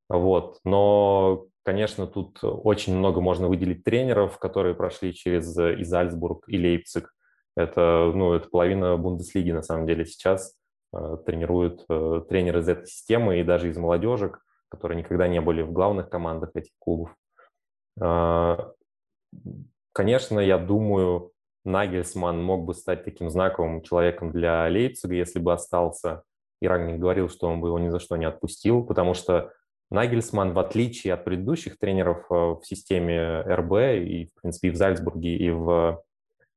[0.09, 0.59] Вот.
[0.65, 6.59] Но, конечно, тут очень много можно выделить тренеров, которые прошли через э, и Зальцбург, и
[6.59, 7.15] Лейпциг.
[7.57, 10.57] Это, ну, это половина Бундеслиги, на самом деле, сейчас
[10.93, 15.63] э, тренируют э, тренеры из этой системы и даже из молодежек, которые никогда не были
[15.63, 17.15] в главных командах этих клубов.
[18.03, 18.57] Э,
[19.93, 21.31] конечно, я думаю,
[21.65, 26.23] Нагельсман мог бы стать таким знаковым человеком для Лейпцига, если бы остался.
[26.61, 29.53] И Рагник говорил, что он бы его ни за что не отпустил, потому что
[29.91, 33.73] Нагельсман, в отличие от предыдущих тренеров в системе РБ,
[34.05, 36.03] и, в принципе, и в Зальцбурге, и в,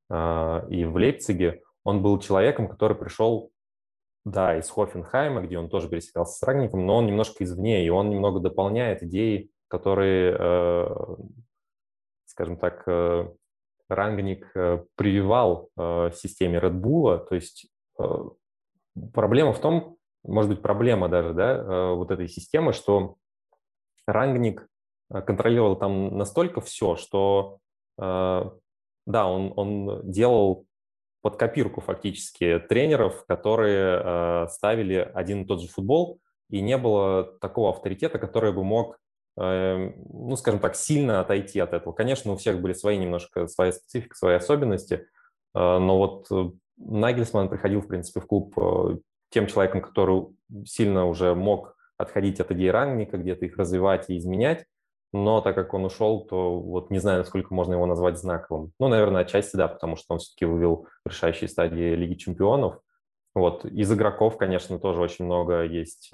[0.10, 3.52] и в Лейпциге, он был человеком, который пришел,
[4.26, 8.10] да, из Хофенхайма, где он тоже пересекался с Рагником, но он немножко извне, и он
[8.10, 10.96] немного дополняет идеи, которые, э,
[12.26, 12.86] скажем так,
[13.90, 17.68] Рангник э, прививал э, системе Red Bull, то есть
[18.00, 18.04] э,
[19.14, 23.16] проблема в том, может быть, проблема даже, да, вот этой системы, что
[24.06, 24.68] Рангник
[25.10, 27.60] контролировал там настолько все, что,
[29.08, 30.66] да, он, он делал
[31.22, 37.72] под копирку фактически тренеров, которые ставили один и тот же футбол, и не было такого
[37.72, 38.98] авторитета, который бы мог
[39.38, 41.94] Эм, ну, скажем так, сильно отойти от этого.
[41.94, 45.00] Конечно, у всех были свои немножко, своя специфика, свои особенности, э,
[45.54, 48.98] но вот э, Нагельсман приходил, в принципе, в клуб э,
[49.30, 50.26] тем человеком, который
[50.66, 54.66] сильно уже мог отходить от идеи ранника, где-то их развивать и изменять,
[55.14, 58.72] но так как он ушел, то вот не знаю, насколько можно его назвать знаковым.
[58.80, 62.80] Ну, наверное, отчасти да, потому что он все-таки вывел решающие стадии Лиги Чемпионов.
[63.34, 63.66] Вот.
[63.66, 66.12] Из игроков, конечно, тоже очень много есть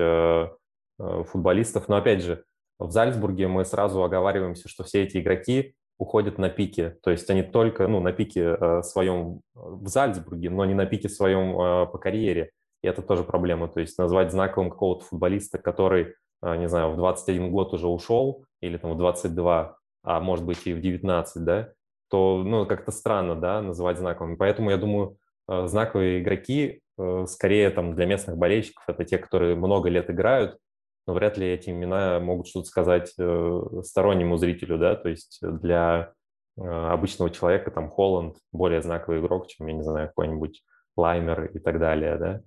[0.97, 2.43] футболистов, но опять же,
[2.79, 6.97] в Зальцбурге мы сразу оговариваемся, что все эти игроки уходят на пике.
[7.01, 11.09] То есть они только ну, на пике э, своем в Зальцбурге, но не на пике
[11.09, 12.51] своем э, по карьере.
[12.81, 13.67] И это тоже проблема.
[13.67, 18.45] То есть назвать знаковым какого-то футболиста, который, э, не знаю, в 21 год уже ушел,
[18.63, 21.69] или там в 22, а может быть и в 19, да,
[22.09, 24.35] то ну, как-то странно да, называть знаковыми.
[24.35, 25.17] Поэтому я думаю,
[25.49, 30.57] э, знаковые игроки э, скорее там для местных болельщиков это те, которые много лет играют,
[31.05, 36.13] но вряд ли эти имена могут что-то сказать э, стороннему зрителю, да, то есть для
[36.55, 40.61] обычного человека там Холланд более знаковый игрок, чем, я не знаю, какой-нибудь
[40.95, 42.41] Лаймер и так далее, да.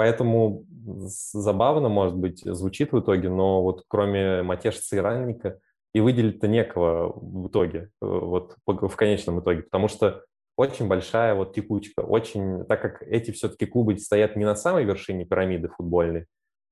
[0.00, 5.60] Поэтому забавно, может быть, звучит в итоге, но вот кроме Матешца и Ранника
[5.92, 10.24] и выделить-то некого в итоге, э, вот в конечном итоге, потому что
[10.56, 15.26] очень большая вот текучка, очень, так как эти все-таки клубы стоят не на самой вершине
[15.26, 16.24] пирамиды футбольной,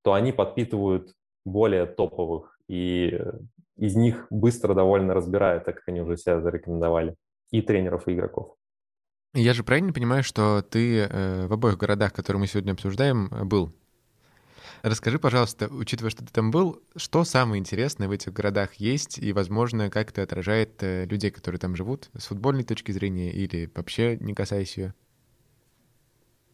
[0.02, 1.12] то они подпитывают
[1.44, 3.32] более топовых, и э,
[3.76, 7.14] из них быстро довольно разбирают, так как они уже себя зарекомендовали,
[7.50, 8.54] и тренеров, и игроков.
[9.34, 13.44] Я же правильно понимаю, что ты э, в обоих городах, которые мы сегодня обсуждаем, э,
[13.44, 13.72] был?
[14.82, 19.34] Расскажи, пожалуйста, учитывая, что ты там был, что самое интересное в этих городах есть и,
[19.34, 24.16] возможно, как это отражает э, людей, которые там живут, с футбольной точки зрения или вообще
[24.16, 24.94] не касаясь ее?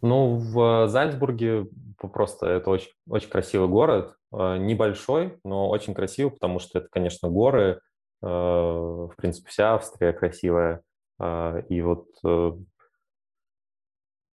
[0.03, 6.81] Ну, в Зальцбурге просто это очень, очень красивый город, небольшой, но очень красивый, потому что
[6.81, 7.81] это, конечно, горы,
[8.20, 10.83] в принципе, вся Австрия красивая,
[11.70, 12.09] и вот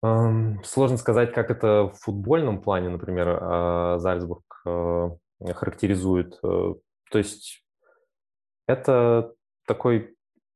[0.02, 6.40] сложно сказать, как это в футбольном плане, например, Зальцбург характеризует.
[6.42, 6.80] То
[7.14, 7.64] есть
[8.68, 9.34] это
[9.68, 10.16] такой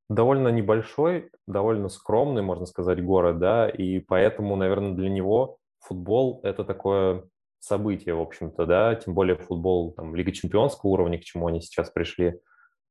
[0.10, 6.64] довольно небольшой, довольно скромный, можно сказать, город, да, и поэтому, наверное, для него футбол– это
[6.64, 7.24] такое
[7.60, 11.90] событие, в общем-то, да, тем более футбол, там, Лига чемпионского уровня, к чему они сейчас
[11.90, 12.40] пришли.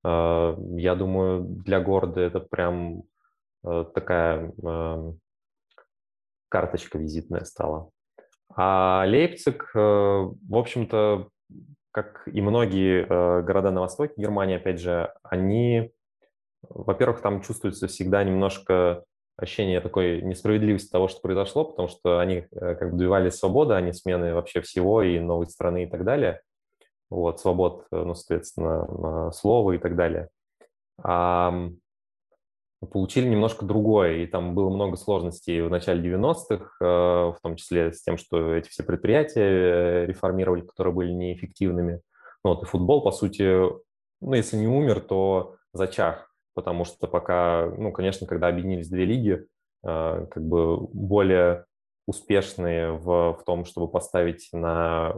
[0.03, 3.05] А, я думаю, для города это прям
[3.65, 5.13] э, такая э,
[6.55, 7.91] карточка визитная стала.
[8.55, 11.29] А Лейпциг, э, в общем-то,
[11.91, 15.91] как и многие э, города на востоке Германии, опять же, они,
[16.63, 19.03] во-первых, там чувствуется всегда немножко
[19.37, 23.81] ощущение такой несправедливости того, что произошло, потому что они э, как бы добивались свободы, а
[23.81, 26.41] не смены вообще всего и новой страны и так далее.
[27.11, 30.29] Вот, свобод, ну, соответственно, слова и так далее.
[31.03, 31.69] А
[32.87, 37.93] получили немножко другое, и там было много сложностей в начале 90-х, э, в том числе
[37.93, 42.01] с тем, что эти все предприятия реформировали, которые были неэффективными.
[42.45, 43.43] Ну, вот и футбол, по сути,
[44.21, 49.47] ну, если не умер, то зачах потому что пока, ну, конечно, когда объединились две лиги,
[49.85, 51.67] э, как бы более
[52.07, 55.15] успешные в, в том, чтобы поставить на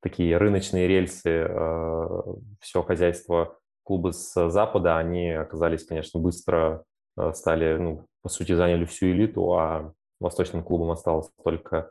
[0.00, 2.22] такие рыночные рельсы э,
[2.60, 6.84] все хозяйство клуба с Запада, они оказались, конечно, быстро
[7.16, 11.90] э, стали, ну, по сути, заняли всю элиту, а восточным клубам осталось только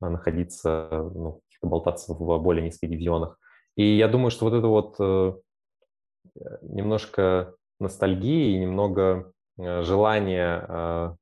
[0.00, 3.38] находиться, ну, болтаться в более низких дивизионах.
[3.76, 5.42] И я думаю, что вот это вот
[6.62, 11.14] немножко ностальгии и немного э, желания э,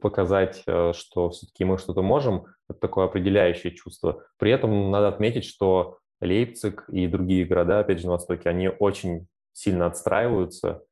[0.00, 4.24] показать, э, что все-таки мы что-то можем, это такое определяющее чувство.
[4.38, 9.26] При этом надо отметить, что Лейпциг и другие города, опять же, на Востоке, они очень
[9.52, 10.82] сильно отстраиваются.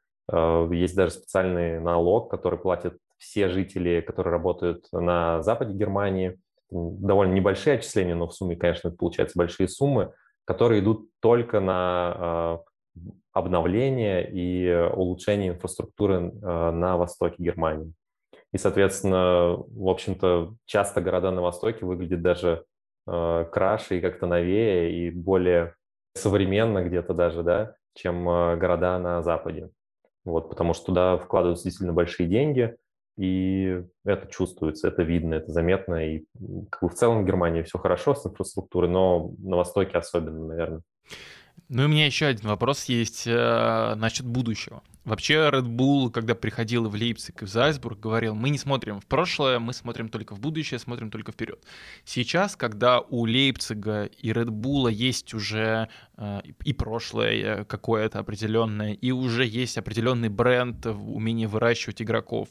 [0.70, 6.38] Есть даже специальный налог, который платят все жители, которые работают на западе Германии.
[6.70, 10.12] Довольно небольшие отчисления, но в сумме, конечно, это получаются большие суммы,
[10.44, 12.60] которые идут только на
[13.32, 17.92] обновления и улучшения инфраструктуры э, на востоке Германии.
[18.52, 22.64] И, соответственно, в общем-то, часто города на востоке выглядят даже
[23.10, 25.74] э, краше и как-то новее и более
[26.14, 29.70] современно где-то даже, да, чем э, города на западе.
[30.24, 32.76] Вот, потому что туда вкладываются действительно большие деньги,
[33.18, 36.06] и это чувствуется, это видно, это заметно.
[36.06, 36.24] И
[36.70, 40.82] как бы в целом в Германии все хорошо с инфраструктурой, но на Востоке особенно, наверное.
[41.68, 44.82] Ну и у меня еще один вопрос есть э, насчет будущего.
[45.04, 49.06] Вообще Red Bull, когда приходил в Лейпциг и в Зальцбург, говорил, мы не смотрим в
[49.06, 51.64] прошлое, мы смотрим только в будущее, смотрим только вперед.
[52.04, 55.88] Сейчас, когда у Лейпцига и Red Bull есть уже
[56.64, 62.48] и прошлое э, какое-то определенное, и уже есть определенный бренд в умении выращивать игроков,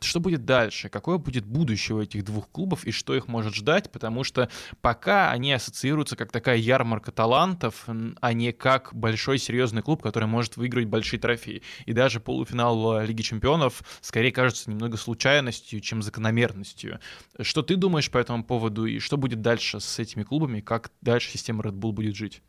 [0.00, 0.88] что будет дальше?
[0.88, 3.90] Какое будет будущее у этих двух клубов и что их может ждать?
[3.92, 4.48] Потому что
[4.80, 10.56] пока они ассоциируются как такая ярмарка талантов, а не как большой серьезный клуб, который может
[10.56, 11.62] выиграть большие трофеи.
[11.84, 17.00] И даже полуфинал Лиги Чемпионов скорее кажется немного случайностью, чем закономерностью.
[17.38, 20.60] Что ты думаешь по этому поводу и что будет дальше с этими клубами?
[20.60, 22.42] Как дальше система Red Bull будет жить?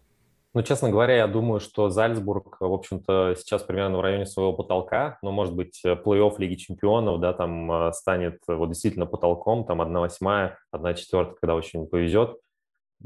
[0.53, 5.17] Ну, честно говоря, я думаю, что Зальцбург, в общем-то, сейчас примерно в районе своего потолка,
[5.21, 9.79] но, может быть, э, плей-офф Лиги Чемпионов, да, там э, станет вот действительно потолком, там
[9.79, 12.37] одна восьмая, одна четвертая, когда очень повезет.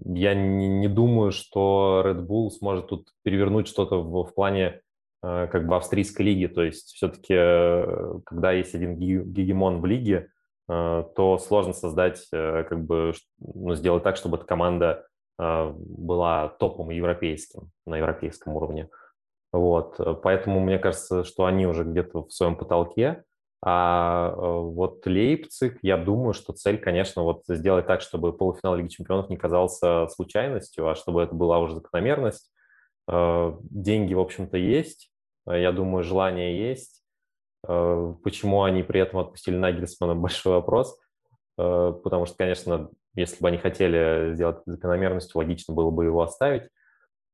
[0.04, 4.82] Я не, не думаю, что Red Bull сможет тут перевернуть что-то в, в плане
[5.22, 7.36] э, как бы австрийской лиги, то есть все-таки,
[8.26, 10.30] когда есть один гегемон в лиге,
[10.68, 17.72] то сложно создать, как бы, ну, сделать так, чтобы эта команда а, была топом европейским,
[17.86, 18.90] на европейском уровне.
[19.52, 23.24] Вот, поэтому мне кажется, что они уже где-то в своем потолке.
[23.68, 28.90] А э, вот Лейпциг, я думаю, что цель, конечно, вот сделать так, чтобы полуфинал Лиги
[28.90, 32.52] Чемпионов не казался случайностью, а чтобы это была уже закономерность.
[33.10, 35.12] Э, деньги, в общем-то, есть.
[35.48, 37.04] Я думаю, желание есть.
[37.68, 41.00] Э, почему они при этом отпустили Нагельсмана– большой вопрос.
[41.58, 46.64] Потому что, конечно, если бы они хотели сделать закономерностью, логично было бы его оставить.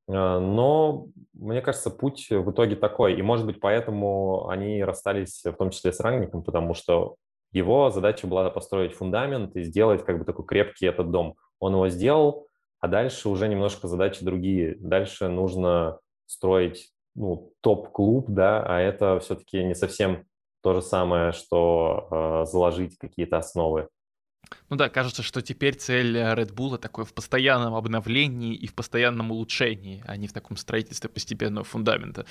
[0.08, 3.16] Э, но, мне кажется, путь в итоге такой.
[3.16, 7.16] И, может быть, поэтому они расстались в том числе с Рангником, потому что
[7.52, 11.36] его задача была построить фундамент и сделать как бы такой крепкий этот дом.
[11.60, 12.48] Он его сделал,
[12.80, 14.76] а дальше уже немножко задачи другие.
[14.80, 20.26] Дальше нужно строить ну, топ-клуб, да, а это все-таки не совсем
[20.64, 23.90] то же самое, что э, заложить какие-то основы.
[24.70, 28.74] Ну да, кажется, что теперь цель э, Red Bull такой в постоянном обновлении и в
[28.74, 32.26] постоянном улучшении, а не в таком строительстве постепенного фундамента.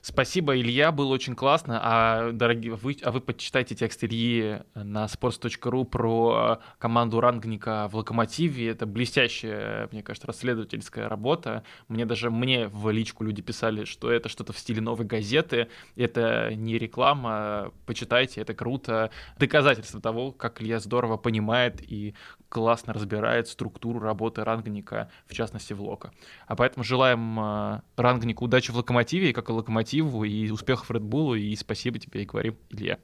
[0.00, 1.80] Спасибо, Илья, было очень классно.
[1.82, 8.68] А, дорогие, вы, а вы почитайте текст Ильи на sports.ru про команду Рангника в Локомотиве.
[8.68, 11.64] Это блестящая, мне кажется, расследовательская работа.
[11.88, 15.68] Мне даже мне в личку люди писали, что это что-то в стиле новой газеты.
[15.96, 17.72] Это не реклама.
[17.86, 19.10] Почитайте, это круто.
[19.38, 21.43] Доказательство того, как Илья здорово понимает
[21.82, 22.14] и
[22.48, 26.12] классно разбирает структуру работы рангника, в частности в Лока.
[26.46, 31.02] А поэтому желаем э, рангнику удачи в Локомотиве, и как и Локомотиву, и успехов Red
[31.02, 32.98] Bull, и спасибо тебе, и говорим, Илья.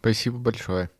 [0.00, 0.90] Спасибо большое.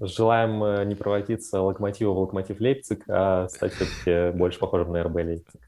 [0.00, 5.16] Желаем э, не превратиться локомотива в локомотив Лейпциг, а стать все-таки больше похожим на РБ
[5.16, 5.60] Лейпциг.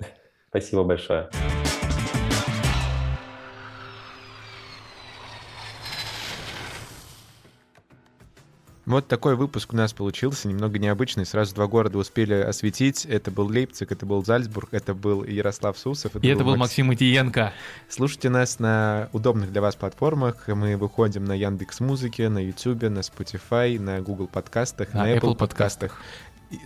[0.48, 1.28] Спасибо большое.
[8.86, 11.24] Вот такой выпуск у нас получился, немного необычный.
[11.24, 13.06] Сразу два города успели осветить.
[13.06, 16.14] Это был Лейпциг, это был Зальцбург, это был Ярослав Сусов.
[16.14, 17.54] Это И был это был Максим Итиенко.
[17.88, 20.48] Слушайте нас на удобных для вас платформах.
[20.48, 25.20] Мы выходим на Яндекс Музыке, на Ютубе, на Spotify, на Google подкастах, на, на Apple,
[25.20, 26.02] Apple подкастах.
[26.50, 26.58] И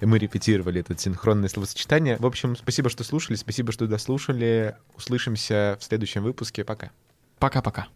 [0.06, 2.18] мы репетировали это синхронное словосочетание.
[2.18, 4.76] В общем, спасибо, что слушали, спасибо, что дослушали.
[4.96, 6.62] Услышимся в следующем выпуске.
[6.62, 6.92] Пока.
[7.40, 7.88] Пока-пока.